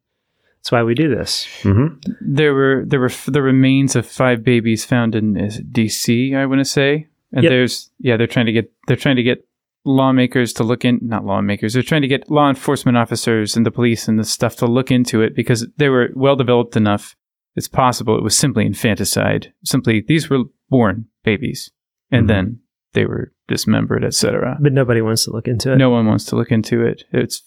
[0.58, 1.46] That's why we do this.
[1.62, 1.86] hmm
[2.20, 6.34] There were there were f- the remains of five babies found in is D.C.
[6.34, 7.50] I want to say, and Yep.
[7.50, 9.44] there's yeah they're trying to get they're trying to get
[9.84, 13.70] lawmakers to look in not lawmakers they're trying to get law enforcement officers and the
[13.70, 17.16] police and the stuff to look into it because they were well developed enough.
[17.56, 19.52] It's possible it was simply infanticide.
[19.64, 21.70] Simply these were born babies
[22.10, 22.28] and Mhm.
[22.28, 22.58] then
[22.94, 24.56] they were dismembered, etc.
[24.60, 25.76] But nobody wants to look into it.
[25.76, 27.04] No one wants to look into it.
[27.12, 27.42] It's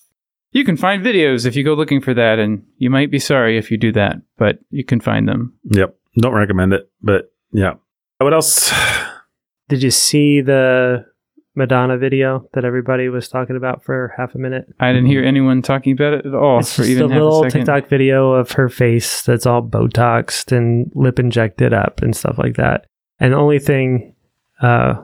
[0.51, 3.57] you can find videos if you go looking for that, and you might be sorry
[3.57, 5.53] if you do that, but you can find them.
[5.71, 5.95] Yep.
[6.17, 7.73] Don't recommend it, but yeah.
[8.19, 8.71] What else?
[9.69, 11.05] Did you see the
[11.55, 14.67] Madonna video that everybody was talking about for half a minute?
[14.79, 17.49] I didn't hear anyone talking about it at all it's for even a little a.
[17.49, 22.55] TikTok video of her face that's all Botoxed and lip injected up and stuff like
[22.57, 22.85] that.
[23.19, 24.15] And the only thing
[24.61, 25.03] uh,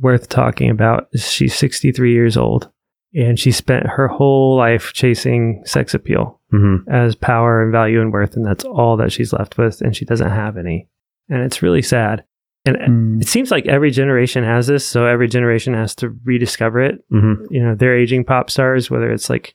[0.00, 2.70] worth talking about is she's 63 years old
[3.14, 8.12] and she spent her whole life chasing sex appeal hmm as power and value and
[8.12, 10.88] worth, and that's all that she's left with, and she doesn't have any.
[11.28, 12.24] And it's really sad.
[12.66, 13.22] And Mm.
[13.22, 17.34] it seems like every generation has this, so every generation has to rediscover it hmm
[17.50, 19.54] you know, they're aging pop stars, whether it's like,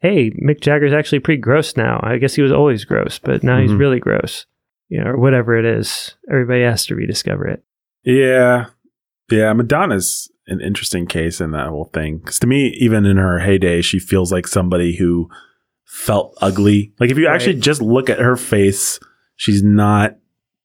[0.00, 1.98] hey, Mick Jagger's actually pretty gross now.
[2.02, 3.78] I guess he was always gross, but now he's Mhm.
[3.78, 4.46] really gross,
[4.88, 6.14] you know, or whatever it is.
[6.30, 7.62] Everybody has to rediscover it.
[8.04, 8.66] Yeah.
[9.30, 9.52] Yeah.
[9.54, 12.18] Madonna's an interesting case in that whole thing.
[12.18, 15.28] Because to me, even in her heyday, she feels like somebody who
[15.84, 16.92] felt ugly.
[17.00, 19.00] Like if you actually just look at her face,
[19.36, 20.16] she's not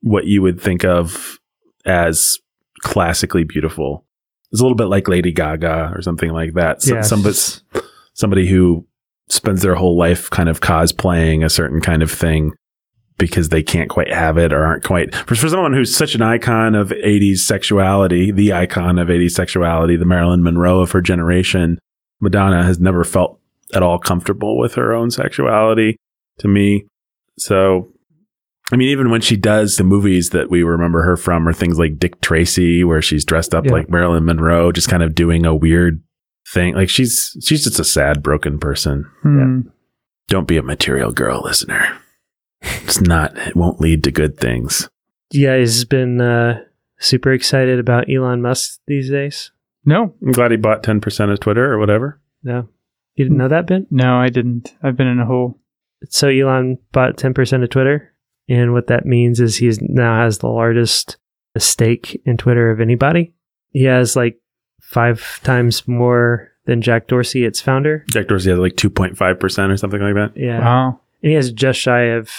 [0.01, 1.39] what you would think of
[1.85, 2.39] as
[2.81, 4.05] classically beautiful.
[4.51, 6.81] It's a little bit like Lady Gaga or something like that.
[6.81, 7.37] So, Yeah, somebody,
[8.13, 8.85] somebody who
[9.29, 12.53] spends their whole life kind of cosplaying a certain kind of thing
[13.17, 16.23] because they can't quite have it or aren't quite for, for someone who's such an
[16.23, 21.77] icon of 80s sexuality the icon of 80s sexuality the marilyn monroe of her generation
[22.19, 23.39] madonna has never felt
[23.75, 25.97] at all comfortable with her own sexuality
[26.39, 26.85] to me
[27.37, 27.90] so
[28.71, 31.77] i mean even when she does the movies that we remember her from are things
[31.79, 33.71] like dick tracy where she's dressed up Yeah.
[33.73, 36.01] like marilyn monroe just kind of doing a weird
[36.47, 39.61] thing like she's she's just a sad broken person Hmm.
[40.27, 41.97] don't be a material girl listener
[42.61, 44.89] it's not it won't lead to good things
[45.31, 46.61] You guys have been uh,
[46.99, 49.51] super excited about Elon Musk these days?
[49.85, 52.67] No, i'm glad he bought 10% of twitter or whatever No?
[53.15, 53.87] You didn't know that, Ben?
[53.91, 54.73] no, I didn't.
[54.81, 55.59] I've been in a hole.
[56.09, 58.13] So Elon bought 10% of Twitter.
[58.49, 61.17] And what that means is he now has the largest
[61.57, 63.33] stake in Twitter of anybody.
[63.71, 64.39] He has like
[64.81, 68.05] five times more than Jack Dorsey, its founder.
[68.11, 70.59] jack dorsey has like 2.5% or something like that Yeah.
[70.59, 70.99] Wow.
[71.23, 72.29] And he has just shy of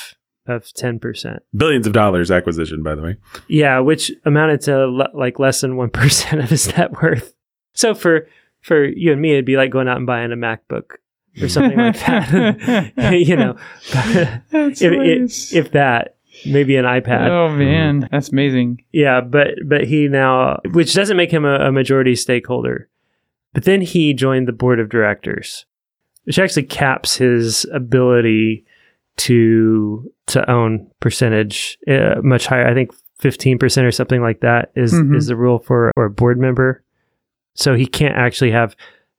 [0.47, 1.39] of 10%.
[1.57, 3.17] billions of dollars acquisition by the way
[3.49, 7.35] Yeah, which amounted to le- like less than 1% of his net worth.
[7.75, 8.27] So for
[8.61, 10.97] for you and me it'd be like going out and buying a MacBook
[11.41, 12.93] or something like that.
[13.27, 13.57] you know.
[14.53, 16.17] If, if if that,
[16.47, 17.29] maybe an iPad.
[17.29, 18.83] oh man, that's amazing.
[18.93, 22.89] Yeah, but but he now, which doesn't make him a, a majority stakeholder,
[23.53, 25.65] but then he joined the board of directors,
[26.25, 28.65] which actually caps his ability
[29.19, 32.67] to to own percentage uh, much higher.
[32.67, 35.17] I think fifteen percent or something like that is Mhm.
[35.17, 36.83] is the rule for, for a board member.
[37.55, 38.75] So he can't actually have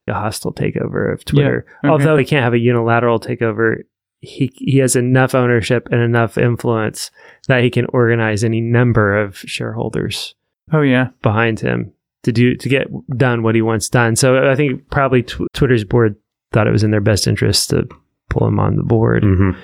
[0.08, 1.66] a hostile takeover of Twitter.
[1.80, 1.88] okay.
[1.90, 3.84] Although he can't have a unilateral takeover,
[4.20, 7.12] he he has enough ownership and enough influence
[7.48, 10.36] that he can organize any number of shareholders
[10.72, 11.10] Oh yeah.
[11.22, 11.92] behind him
[12.24, 12.88] to do to get
[13.18, 14.16] done what he wants done.
[14.16, 16.16] So I think probably tw- Twitter's board
[16.54, 17.88] thought it was in their best interest to
[18.30, 19.24] pull him on the board.
[19.24, 19.60] Mm-hmm.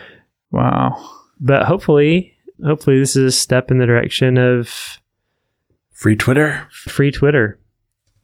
[0.51, 0.97] Wow.
[1.39, 2.33] But hopefully,
[2.65, 4.99] hopefully this is a step in the direction of
[5.91, 6.67] Free Twitter.
[6.71, 7.59] free Twitter.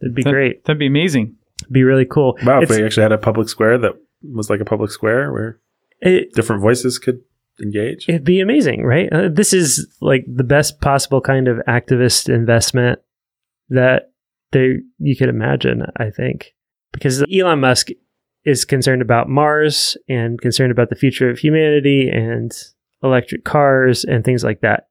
[0.01, 0.65] It'd be That- great.
[0.65, 1.35] That'd be amazing.
[1.71, 2.37] Be really cool.
[2.45, 3.93] Wow, if we actually had a public square that
[4.23, 5.59] was like a public square where
[6.01, 7.21] it, different voices could
[7.61, 8.09] engage.
[8.09, 9.11] it'd be amazing, right?
[9.11, 12.99] Uh, this is like the best possible kind of activist investment
[13.69, 14.11] that
[14.51, 15.83] they you could imagine.
[15.97, 16.53] I think
[16.91, 17.89] because Elon Musk
[18.45, 22.55] is concerned about Mars and concerned about the future of humanity and
[23.01, 24.87] electric cars and things like that.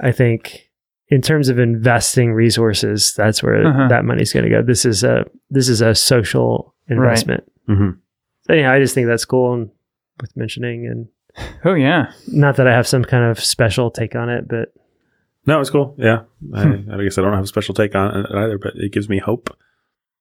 [0.00, 0.67] I think
[1.10, 3.88] in terms of investing resources, that's where Uh-huh.
[3.88, 4.62] that money's going to go.
[4.62, 7.44] This is a this is a social investment.
[7.66, 7.90] hmm
[8.46, 9.70] So, yeah, I just think that's cool and
[10.20, 10.86] worth mentioning.
[10.86, 11.08] And
[11.64, 12.12] Oh yeah.
[12.28, 14.72] not that I have some kind of special take on it, but
[15.46, 15.94] No, it's cool.
[15.98, 16.22] Yeah.
[16.54, 16.90] I, Hmm.
[16.92, 19.18] I guess I don't have a special take on it either, but it gives me
[19.18, 19.56] hope.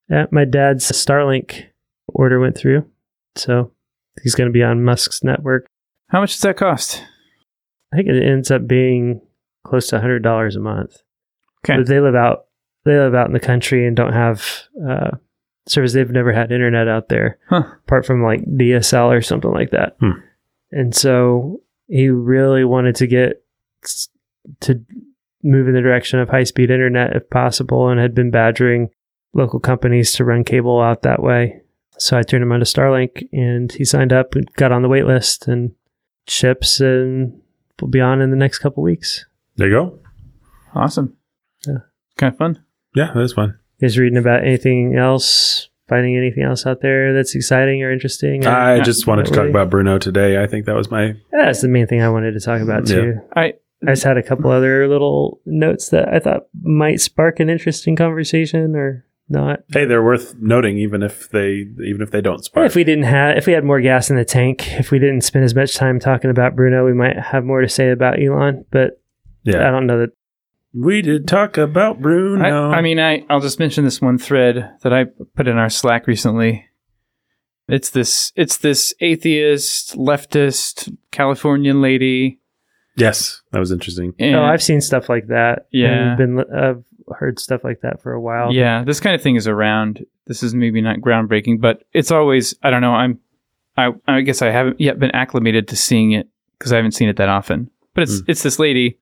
[0.10, 1.66] yeah, my dad's Starlink
[2.08, 2.86] order went through,
[3.36, 3.72] so
[4.24, 5.68] he's going to be on Musk's network.
[6.10, 7.04] How much does that cost?
[7.94, 9.20] I think it ends up being
[9.68, 10.98] close to hundred dollars a month.
[11.66, 11.78] Okay.
[11.78, 12.46] But they live out
[12.86, 14.46] they live out in the country and don't have
[14.88, 15.12] uh,
[15.68, 15.94] service.
[15.94, 17.64] They've never had internet out there, Huh.
[17.86, 19.98] apart from like DSL or something like that.
[20.00, 20.12] Hmm.
[20.72, 23.44] And so he really wanted to get
[24.62, 24.82] to
[25.44, 28.90] move in the direction of high speed internet if possible, and had been badgering
[29.34, 31.62] local companies to run cable out that way.
[32.00, 34.88] So I turned him on to Starlink, and he signed up, and got on the
[34.90, 35.74] wait list, and
[36.28, 37.42] ships, and
[37.82, 39.26] will be on in the next couple weeks.
[39.58, 40.00] There you go.
[40.76, 41.16] Awesome.
[41.66, 41.80] Yeah.
[42.18, 42.64] Kind of fun.
[42.96, 43.58] Yeah, that is fun.
[43.80, 48.46] is reading about anything else, finding anything else out there that's exciting or interesting.
[48.46, 50.42] or- I just wanted to not talk about Bruno today.
[50.42, 51.06] I think that was my.
[51.08, 53.20] Yeah, that's the main thing I wanted to talk about too.
[53.36, 53.54] I
[53.86, 57.96] I just had a couple other little notes that I thought might spark an interesting
[57.96, 59.60] conversation or not.
[59.72, 62.66] Hey, they're worth noting, even if they even if they don't spark.
[62.66, 65.22] If we didn't have, if we had more gas in the tank, if we didn't
[65.22, 68.66] spend as much time talking about Bruno, we might have more to say about Elon.
[68.72, 69.00] But
[69.56, 70.12] I don't know that.
[70.74, 72.70] we did talk about Bruno.
[72.72, 75.70] I, I mean, I, I'll just mention this one thread that I put in our
[75.70, 76.66] Slack recently.
[77.70, 82.40] It's this, it's this atheist, leftist Californian lady.
[82.96, 84.14] yes, that was interesting.
[84.20, 85.68] And oh, I've seen stuff like that.
[85.72, 86.12] Yeah.
[86.14, 86.40] I've been.
[86.40, 86.84] I've
[87.18, 88.54] heard stuff like that for a while.
[88.54, 90.06] yeah, this kind of thing is around.
[90.28, 92.94] This is maybe not groundbreaking, but it's always, I don't know.
[92.94, 93.20] I'm,
[93.78, 96.28] I, I guess I haven't yet been acclimated to seeing it
[96.58, 97.70] because I haven't seen it that often.
[97.94, 98.26] But it's, Mm.
[98.30, 98.98] it's this lady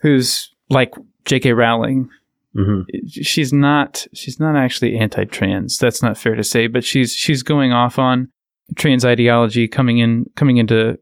[0.00, 0.94] who's like
[1.24, 1.52] J.K.
[1.52, 2.08] Rowling,
[2.56, 5.78] hmm she's not she's not actually anti-trans.
[5.78, 8.28] That's not fair to say but she's she's going off on
[8.76, 10.98] trans ideology coming in coming into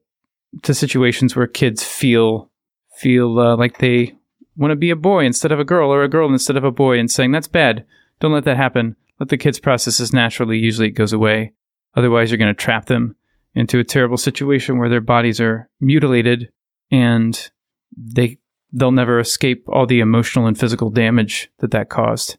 [0.62, 2.50] to situations where kids feel
[2.96, 4.14] feel uh, like they
[4.56, 6.72] want to be a boy instead of a girl or a girl instead of a
[6.72, 7.84] boy and saying that's bad.
[8.20, 8.96] Don't let that happen.
[9.20, 10.58] Let the kids process this naturally.
[10.58, 11.52] Usually it goes away.
[11.94, 13.16] Otherwise you're going to trap them
[13.54, 16.50] into a terrible situation where their bodies are mutilated
[16.90, 17.50] and
[17.96, 18.38] they
[18.72, 22.36] they'll never escape all the emotional and physical damage that that caused.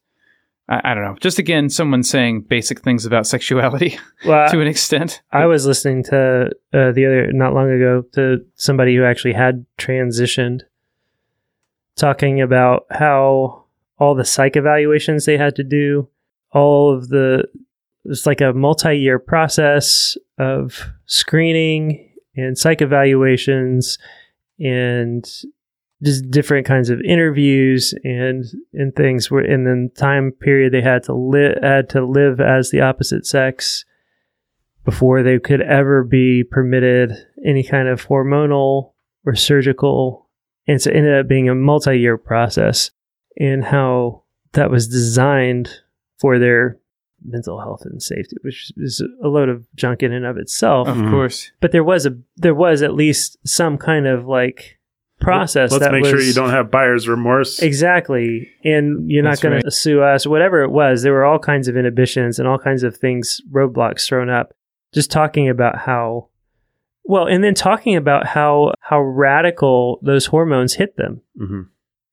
[0.68, 1.18] I, I don't know.
[1.20, 5.22] Just again, someone saying basic things about sexuality Well, to an extent.
[5.32, 9.66] I was listening to uh, the other not long ago to somebody who actually had
[9.78, 10.62] transitioned,
[11.96, 13.66] talking about how
[13.98, 16.08] all the psych evaluations they had to do,
[16.52, 17.46] all of the
[18.06, 23.98] it's like a multi-year process of screening and psych evaluations
[24.60, 25.30] and
[26.04, 31.04] just different kinds of interviews and and things where and then time period they had
[31.04, 33.84] to live had to live as the opposite sex
[34.86, 37.12] before they could ever be permitted
[37.46, 38.94] any kind of hormonal
[39.26, 40.28] or surgical.
[40.68, 42.92] And so it ended up being a multi year process
[43.38, 44.24] and how
[44.54, 45.70] that was designed
[46.18, 46.78] for their
[47.24, 50.88] mental health and safety, which is a load of junk in and of itself.
[50.88, 51.12] Of Mhm.
[51.12, 51.52] course.
[51.60, 54.79] But there was a there was at least some kind of like
[55.20, 57.60] process Let's make was sure you don't have buyer's remorse.
[57.60, 58.50] Exactly.
[58.64, 59.66] And you're That's not going right.
[59.66, 61.02] to sue us, whatever it was.
[61.02, 64.54] There were all kinds of inhibitions and all kinds of things, roadblocks thrown up.
[64.94, 66.30] Just talking about how,
[67.04, 71.62] well, and then talking about how how radical those hormones hit them hmm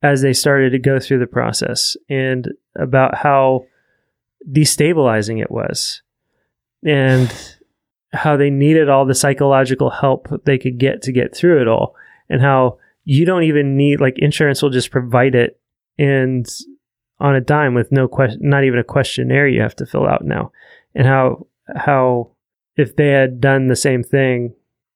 [0.03, 3.65] as they started to go through the process, and about how
[4.53, 6.03] destabilizing it was,
[6.85, 7.33] and
[8.13, 11.97] how they needed all the psychological help they could get to get through it all,
[12.29, 12.79] and how
[13.09, 15.59] you don't even need like insurance will just provide it
[15.97, 16.47] and
[17.21, 20.23] on a dime with no question, not even a questionnaire you have to fill out
[20.25, 20.53] now.
[20.95, 22.31] and how how
[22.77, 24.53] if they had done the same thing,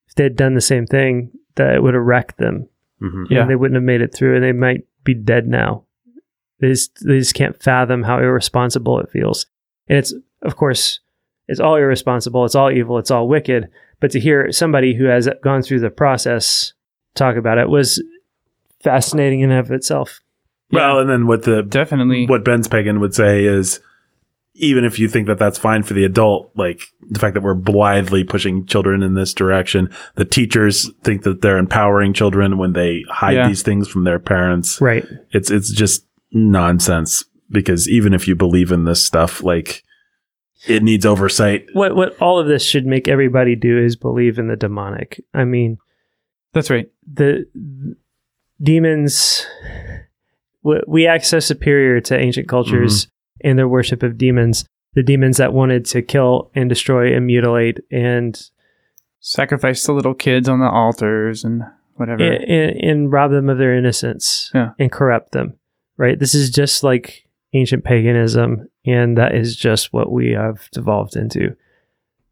[0.08, 2.68] if they had done the same thing, that it would have wrecked them.
[3.02, 3.26] Mhm.
[3.30, 3.40] Yeah.
[3.42, 5.84] and they wouldn't have made it through, and they might be dead now.
[6.58, 9.46] They just, they just can't fathom how irresponsible it feels,
[9.88, 11.00] and it's of course
[11.48, 13.68] it's all irresponsible, it's all evil, it's all wicked.
[14.00, 16.74] But to hear somebody who has gone through the process
[17.20, 18.02] talk about it was
[18.82, 20.20] fascinating in and of itself.
[20.72, 21.00] Well, Yeah.
[21.02, 22.26] and then what the Definitely.
[22.26, 23.80] what Ben Pagan would say is
[24.54, 27.54] even if you think that that's fine for the adult, like the fact that we're
[27.54, 33.04] blithely pushing children in this direction, the teachers think that they're empowering children when they
[33.08, 33.48] hide Yeah.
[33.48, 34.80] these things from their parents.
[34.80, 35.04] Right.
[35.30, 39.82] It's it's just nonsense because even if you believe in this stuff, like
[40.68, 41.66] it needs oversight.
[41.72, 45.22] What what all of this should make everybody do is believe in the demonic.
[45.32, 45.78] I mean,
[46.52, 46.88] That's right.
[47.12, 47.46] the
[48.62, 49.46] demons
[50.62, 53.48] we- we act so superior to ancient cultures mm-hmm.
[53.48, 57.78] in their worship of demons the demons that wanted to kill and destroy and mutilate
[57.92, 58.50] and
[59.22, 61.62] Sacrifice the little kids on the altars and
[61.94, 62.22] whatever.
[62.22, 64.70] and, and, and rob them of their innocence Yeah.
[64.78, 65.58] and corrupt them
[65.96, 71.16] right this is just like ancient paganism and that is just what we have devolved
[71.16, 71.54] into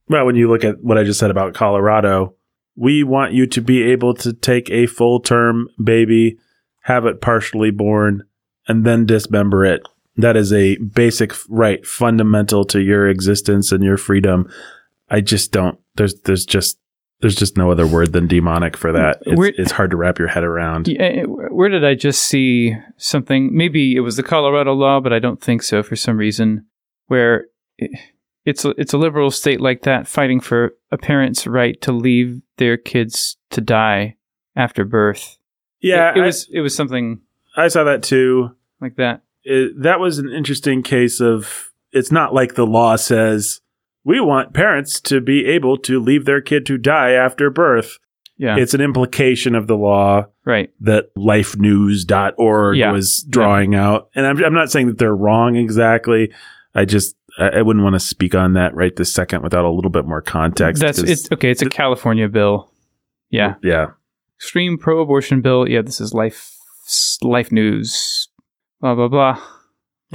[0.09, 2.35] Well, when you look at what I just said about Colorado,
[2.79, 6.39] we want you to be able to take a full term baby,
[6.83, 8.23] have it partially born,
[8.69, 9.83] and then dismember it.
[10.17, 14.49] That is a basic right, fundamental to your existence and your freedom.
[15.11, 15.79] I just don't.
[15.97, 16.79] There's there's just
[17.21, 19.19] there's just no other word than demonic for that.
[19.27, 20.87] It's, Where- it's hard to wrap your head around.
[20.87, 23.57] Yeah, eh, where did I just see something?
[23.57, 26.67] Maybe it was the Colorado law, but I don't think so for some reason.
[27.07, 27.47] Where
[27.83, 27.89] i-
[28.49, 32.41] it's a, it's a liberal state like that fighting for a parent's right to leave
[32.57, 34.17] their kids to die
[34.57, 35.39] after birth.
[35.81, 37.21] Yeah, it, it I- was it was something
[37.57, 38.51] I saw that too.
[38.81, 39.23] like that.
[39.45, 43.61] it, that was an interesting case of it's not like the law says
[44.05, 47.99] we want parents to be able to leave their kid to die after birth.
[48.41, 50.71] Yeah, It's an implication of the law right.
[50.81, 52.93] that lifenews.org Yeah.
[52.93, 54.11] was drawing out.
[54.15, 56.33] And I'm, I'm not saying that they're wrong exactly.
[56.75, 59.71] I just, I, I wouldn't want to speak on that right this second without a
[59.71, 60.81] little bit more context.
[60.83, 61.51] That's it's okay.
[61.51, 62.73] It's a California bill.
[63.31, 63.89] Yeah, Yeah.
[64.37, 65.69] extreme pro-abortion bill.
[65.69, 66.55] Yeah, this is life
[67.23, 68.29] life news.
[68.81, 69.35] Blah blah blah.
[69.35, 69.43] Blah,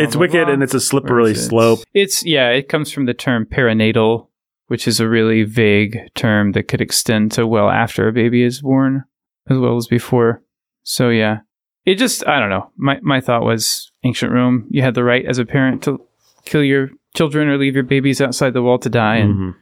[0.06, 0.54] It's blah, wicked blah.
[0.54, 1.36] and it's a slippery it?
[1.36, 1.80] slope.
[1.94, 4.28] It's yeah, it comes from the term perinatal,
[4.68, 8.62] which is a really vague term that could extend to well after a baby is
[8.62, 9.04] born
[9.50, 10.42] as well as before.
[10.84, 11.40] So yeah.
[11.86, 12.72] It just I don't know.
[12.78, 16.00] My my thought was ancient Rome, you had the right as a parent to
[16.46, 19.56] kill your children or leave your babies outside the wall to die and Mhm.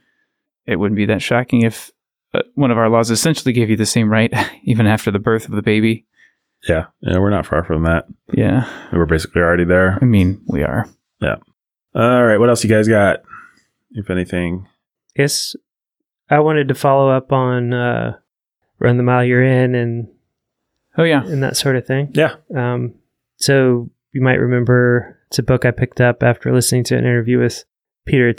[0.68, 1.92] it wouldn't be that shocking if
[2.34, 5.46] uh, one of our laws essentially gave you the same right even after the birth
[5.46, 6.06] of the baby.
[6.68, 6.86] Yeah.
[7.02, 7.18] Yeah.
[7.18, 8.06] We're not far from that.
[8.32, 8.70] Yeah.
[8.94, 9.98] We're basically already there.
[10.02, 10.88] I mean, we are.
[11.20, 11.38] Yeah.
[11.96, 12.38] All right.
[12.38, 13.22] What else you guys got?
[13.92, 14.68] If anything.
[15.18, 15.56] Yes,
[16.30, 18.16] I wanted to follow up on uh,
[18.80, 20.08] "Run the Mile You're In" and
[20.98, 21.24] Oh yeah.
[21.26, 22.12] and that sort of thing.
[22.14, 22.36] Yeah.
[22.56, 22.94] Um,
[23.36, 27.40] so you might remember it's a book I picked up after listening to an interview
[27.40, 27.64] with
[28.06, 28.34] Peter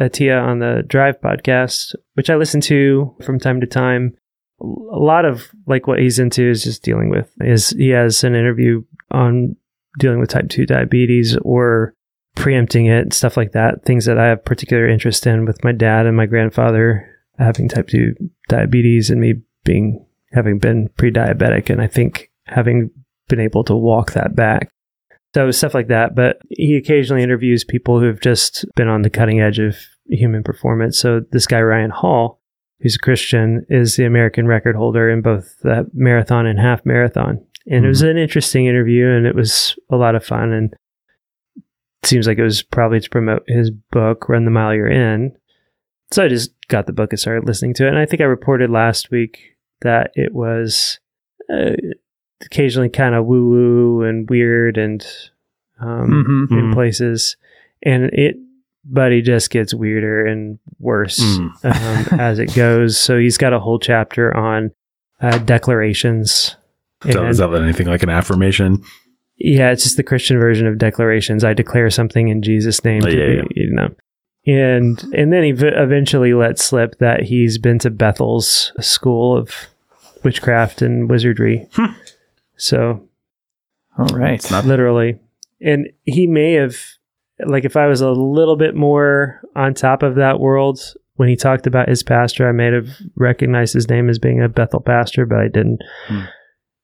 [0.00, 4.16] Attia on the Drive podcast, which I listen to from time to time.
[4.58, 8.34] A lot of like what he's into is just dealing with is he has an
[8.34, 9.54] interview on
[9.98, 11.94] dealing with type two diabetes or
[12.36, 13.84] preempting it stuff like that.
[13.84, 17.06] Things that I have particular interest in with my dad and my grandfather
[17.38, 18.14] having type two
[18.48, 19.34] diabetes and me
[19.64, 22.92] being having been pre-diabetic and I think having
[23.28, 24.70] been able to walk that back.
[25.34, 26.14] So stuff like that.
[26.14, 29.76] But he occasionally interviews people who've just been on the cutting edge of
[30.08, 30.98] human performance.
[30.98, 32.40] So this guy Ryan Hall,
[32.80, 37.44] who's a Christian, is the American record holder in both the marathon and half marathon.
[37.66, 40.74] And it was an interesting interview and it was a lot of fun and
[42.02, 45.36] it seems like it was probably to promote his book, Run the Mile You're In.
[46.10, 47.90] So I just got the book and started listening to it.
[47.90, 50.98] And I think I reported last week that it was
[51.52, 51.76] uh,
[52.44, 55.06] occasionally kind of woo woo and weird and
[55.80, 56.74] um, hmm in Mhm.
[56.74, 57.36] places.
[57.82, 58.36] And it,
[58.84, 61.50] but he just gets weirder and worse Mm.
[62.12, 62.98] um, as it goes.
[62.98, 64.70] So he's got a whole chapter on
[65.20, 66.56] uh, declarations.
[67.04, 68.82] Is that anything like an affirmation?
[69.38, 71.44] yeah, it's just the Christian version of declarations.
[71.44, 73.02] I declare something in Jesus' name.
[73.04, 73.42] Oh, yeah, be- yeah.
[73.54, 73.94] You know,
[74.46, 79.50] and and then he v- eventually lets slip that he's been to Bethel's school of
[80.24, 81.66] witchcraft and wizardry.
[81.72, 81.92] Hmm.
[82.60, 83.08] So
[83.98, 84.48] All right.
[84.50, 85.18] not- literally,
[85.60, 86.76] and he may have
[87.46, 90.78] like if I was a little bit more on top of that world
[91.14, 94.48] when he talked about his pastor, I may have recognized his name as being a
[94.48, 95.80] Bethel pastor, but I didn't.
[96.06, 96.22] Hmm.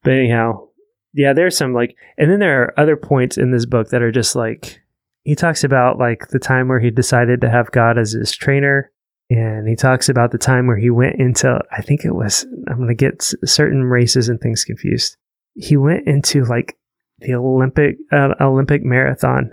[0.03, 0.67] But anyhow,
[1.13, 4.11] yeah, there's some like, and then there are other points in this book that are
[4.11, 4.79] just like
[5.23, 8.91] he talks about like the time where he decided to have God as his trainer.
[9.29, 12.77] And he talks about the time where he went into, I think it was, I'm
[12.77, 15.17] going to get certain races and things confused.
[15.57, 16.77] He went into like
[17.19, 19.51] the Olympic, uh, Olympic marathon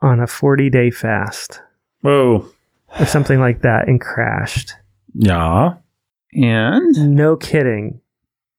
[0.00, 1.60] on a 40 day fast
[2.02, 2.48] Whoa.
[2.98, 4.74] or something like that and crashed.
[5.14, 5.74] Yeah.
[6.32, 8.00] And No kidding.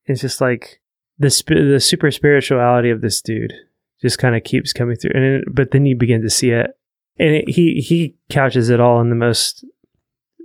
[0.05, 0.81] It's just like
[1.19, 3.53] the sp- the super spirituality of this dude
[4.01, 6.71] just kind of keeps coming through, and it, but then you begin to see it,
[7.19, 9.65] and it, he he couches it all in the most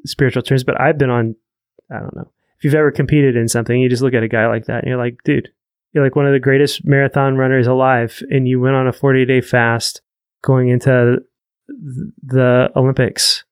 [0.04, 0.64] spiritual terms.
[0.64, 1.36] But I've been on,
[1.90, 4.46] I don't know if you've ever competed in something, you just look at a guy
[4.48, 5.48] like that, and you're like, dude,
[5.94, 9.24] you're like one of the greatest marathon runners alive, and you went on a 40
[9.24, 10.02] day fast
[10.42, 11.18] going into
[11.68, 13.44] the Olympics.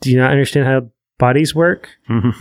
[0.00, 0.88] Do you not understand how
[1.18, 1.88] bodies work?
[2.08, 2.34] Mhm.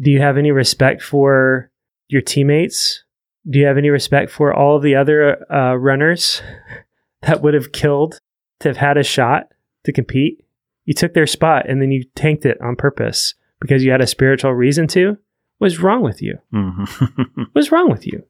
[0.00, 1.70] do you have any respect for
[2.08, 3.04] your teammates?
[3.48, 6.42] Do you have any respect for all of the other uh, runners
[7.22, 8.18] that would have killed
[8.60, 9.48] to have had a shot
[9.84, 10.44] to compete?
[10.84, 14.06] You took their spot and then you tanked it on purpose because you had a
[14.06, 15.16] spiritual reason to.
[15.58, 16.38] What's wrong with you?
[16.52, 17.46] Mhm.
[17.52, 18.24] What's wrong with you?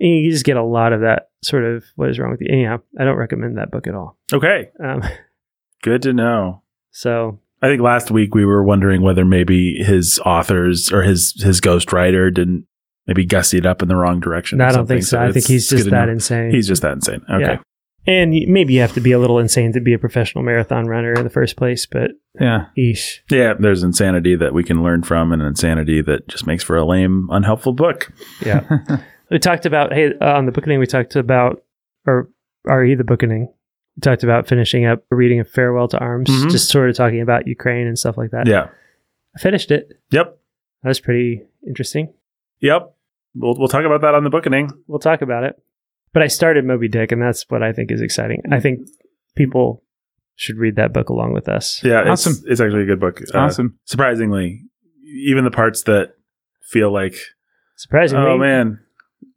[0.00, 2.48] And you just get a lot of that sort of what is wrong with you.
[2.50, 4.16] Anyhow, I don't recommend that book at all.
[4.32, 4.70] okay.
[4.82, 5.02] Um,
[5.82, 6.62] Good to know.
[6.90, 11.60] so I think last week we were wondering whether maybe his authors or his his
[11.60, 12.66] ghostwriter didn't
[13.06, 14.60] maybe gussy it up in the wrong direction.
[14.60, 15.20] or I don't think so.
[15.20, 16.12] I think he's just that know.
[16.12, 16.50] insane.
[16.50, 17.22] He's just that insane.
[17.30, 17.40] Okay.
[17.40, 17.58] Yeah.
[18.06, 21.12] And maybe you have to be a little insane to be a professional marathon runner
[21.14, 23.20] in the first place, but yeah, eesh.
[23.30, 26.84] Yeah, there's insanity that we can learn from and insanity that just makes for a
[26.84, 28.12] lame, unhelpful book.
[28.44, 28.64] Yeah.
[29.30, 31.62] we talked about, hey, uh, on the bookening, we talked about,
[32.06, 32.30] or
[32.66, 33.52] are you the bookening,
[33.96, 36.50] we talked about finishing up reading a Farewell to Arms, Mhm.
[36.50, 38.46] just sort of talking about Ukraine and stuff like that.
[38.46, 38.68] Yeah.
[39.36, 39.92] I finished it.
[40.10, 40.38] Yep.
[40.82, 42.12] That was pretty interesting.
[42.60, 42.94] Yep.
[43.36, 44.70] We'll we'll talk about that on the bookening.
[44.86, 45.60] We'll talk about it.
[46.14, 48.42] But I started Moby Dick, and that's what I think is exciting.
[48.50, 48.80] I think
[49.36, 49.82] people
[50.36, 51.82] should read that book along with us.
[51.84, 52.44] Yeah, it's, Awesome.
[52.46, 53.20] it's actually a good book.
[53.34, 53.78] Uh, awesome.
[53.84, 54.62] surprisingly,
[55.26, 56.14] even the parts that
[56.62, 57.16] feel like,
[57.76, 58.78] Surprisingly, oh man,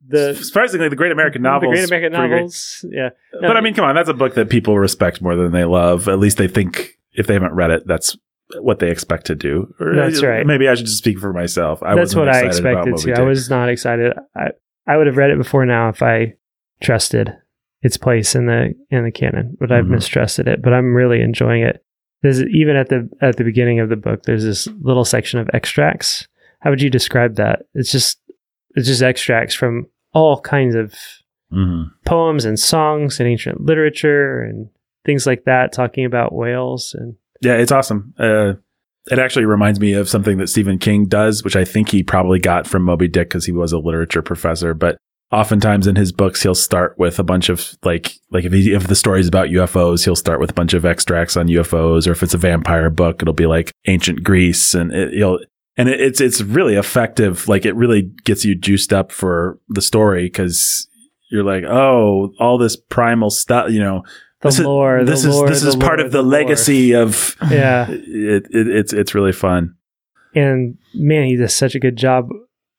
[0.08, 2.38] the surprisingly, the Great American novels, the Great American pretty great.
[2.38, 3.10] novels, yeah.
[3.42, 6.08] But I mean, come on, that's a book that people respect more than they love.
[6.08, 8.16] At least they think if they haven't read it, that's
[8.62, 9.74] what they expect to do.
[9.80, 10.46] Or That's right.
[10.46, 11.82] Maybe I should just speak for myself.
[11.84, 13.14] I That's wasn't what I expected Moby too.
[13.14, 14.14] I was not excited.
[14.36, 14.52] I
[14.86, 16.36] I would have read it before now if I
[16.82, 17.34] trusted
[17.82, 19.92] its place in the in the canon, but I've Mhm.
[19.92, 20.62] mistrusted it.
[20.62, 21.84] But I'm really enjoying it.
[22.24, 25.50] There's even at the at the beginning of the book, there's this little section of
[25.54, 26.28] extracts.
[26.62, 27.64] How would you describe that?
[27.74, 28.20] It's just
[28.76, 30.94] it's just extracts from all kinds of
[31.54, 31.92] Mhm.
[32.06, 34.70] poems and songs and ancient literature and
[35.06, 38.14] things like that, talking about whales and Yeah, it's awesome.
[38.20, 38.54] Uh,
[39.10, 42.40] it actually reminds me of something that Stephen King does, which I think he probably
[42.40, 44.74] got from Moby Dick because he was a literature professor.
[44.74, 44.98] But
[45.32, 48.88] oftentimes in his books, he'll start with a bunch of like, like if he, if
[48.88, 52.12] the story is about UFOs, he'll start with a bunch of extracts on UFOs, or
[52.12, 55.40] if it's a vampire book, it'll be like ancient Greece, and it, he'll
[55.78, 57.48] and it, it's it's really effective.
[57.48, 60.88] Like it really gets you juiced up for the story because
[61.30, 64.04] you're like, oh, all this primal stuff, you know.
[64.42, 65.00] the this lore.
[65.00, 66.32] is this the is lore, this is part lore, of the, lore.
[66.32, 67.88] legacy of Yeah.
[67.90, 69.76] it, it, it's it's really fun.
[70.34, 72.30] and man, he does such a good job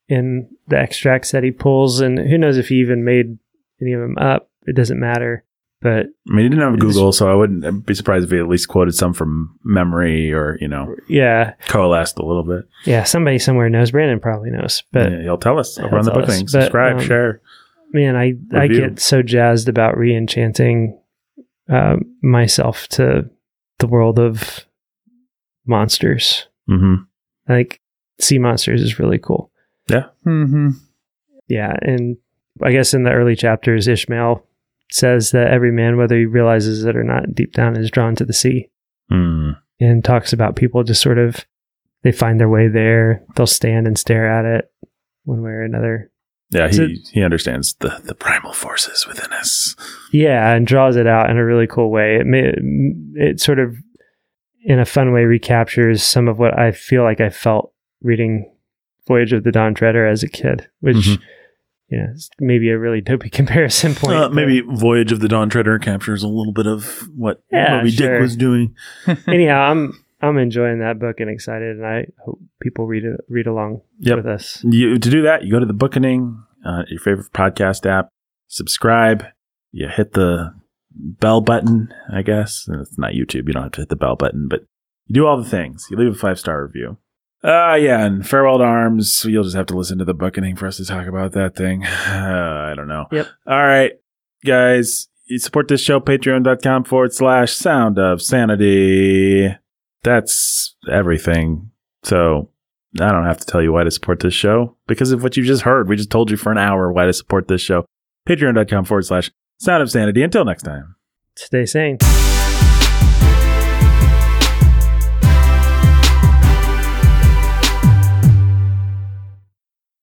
[0.09, 3.39] in the extracts that he pulls, and who knows if he even made
[3.81, 4.51] any of them up.
[4.67, 5.45] It doesn't matter,
[5.81, 8.49] but I mean, he didn't have Google, so I wouldn't be surprised if he at
[8.49, 12.67] least quoted some from memory or you know yeah, coalesced a little bit.
[12.85, 13.91] yeah, somebody somewhere knows.
[13.93, 16.49] Brandon probably knows, but Yeah, he'll tell us over on the book thing.
[16.49, 17.41] Subscribe, um, share.
[17.93, 20.99] man, I I get so jazzed about re-enchanting
[21.71, 23.31] um, myself to
[23.79, 24.67] the world of
[25.67, 26.47] monsters.
[26.67, 26.95] hmm
[27.49, 27.81] Like
[28.21, 29.51] sea monsters is really cool.
[29.89, 30.69] Mm-hmm.
[31.49, 32.17] Yeah, and
[32.63, 34.45] I guess in the early chapters, Ishmael
[34.91, 38.25] says that every man, whether he realizes it or not, deep down is drawn to
[38.25, 38.71] the sea,
[39.11, 39.57] Mm.
[39.81, 41.45] and talks about people just sort of
[42.03, 43.23] they find their way there.
[43.35, 44.71] They'll stand and stare at it
[45.25, 46.11] one way or another.
[46.51, 49.75] Yeah, he he understands the the primal forces within us.
[50.13, 52.17] Yeah, and draws it out in a really cool way.
[52.17, 52.53] It may,
[53.15, 53.77] it sort of
[54.65, 58.51] in a fun way recaptures some of what I feel like I felt reading
[59.09, 61.21] Voyage of the Dawn Treader as a kid, which Mhm.
[61.89, 64.17] you know is maybe a really dopey comparison point.
[64.17, 67.91] Uh, maybe Voyage of the Dawn Treader captures a little bit of what Yeah, Moby
[67.91, 68.13] sure.
[68.13, 68.75] Dick was doing.
[69.27, 73.47] anyhow, I'm I'm enjoying that book and excited, and I hope people read it read
[73.47, 74.17] along Yep.
[74.17, 74.63] with us.
[74.65, 78.09] You, to do that, you go to the Bookening, uh, your favorite podcast app,
[78.49, 79.25] subscribe,
[79.71, 80.53] you hit the
[80.91, 82.67] bell button, I guess.
[82.67, 83.47] And It's not YouTube.
[83.47, 84.63] You don't have to hit the bell button, but
[85.07, 85.87] you do all the things.
[85.91, 86.99] You leave a five star review.
[87.43, 89.25] Uh, yeah, and Farewell to Arms.
[89.25, 91.85] You'll just have to listen to the Bookening for us to talk about that thing.
[91.85, 93.07] Uh, I don't know.
[93.13, 93.27] Yep.
[93.47, 93.93] All right,
[94.45, 95.09] guys.
[95.27, 99.55] you support this show, patreon.com forward slash sound of sanity.
[100.03, 101.71] That's everything.
[102.03, 102.51] So
[103.01, 105.45] I don't have to tell you why to support this show because of what you
[105.45, 105.89] just heard.
[105.89, 107.85] We just told you for an hour why to support this show.
[108.29, 110.23] Patreon.com forward slash sound of sanity.
[110.23, 110.97] Until next time.
[111.37, 111.99] Stay sane.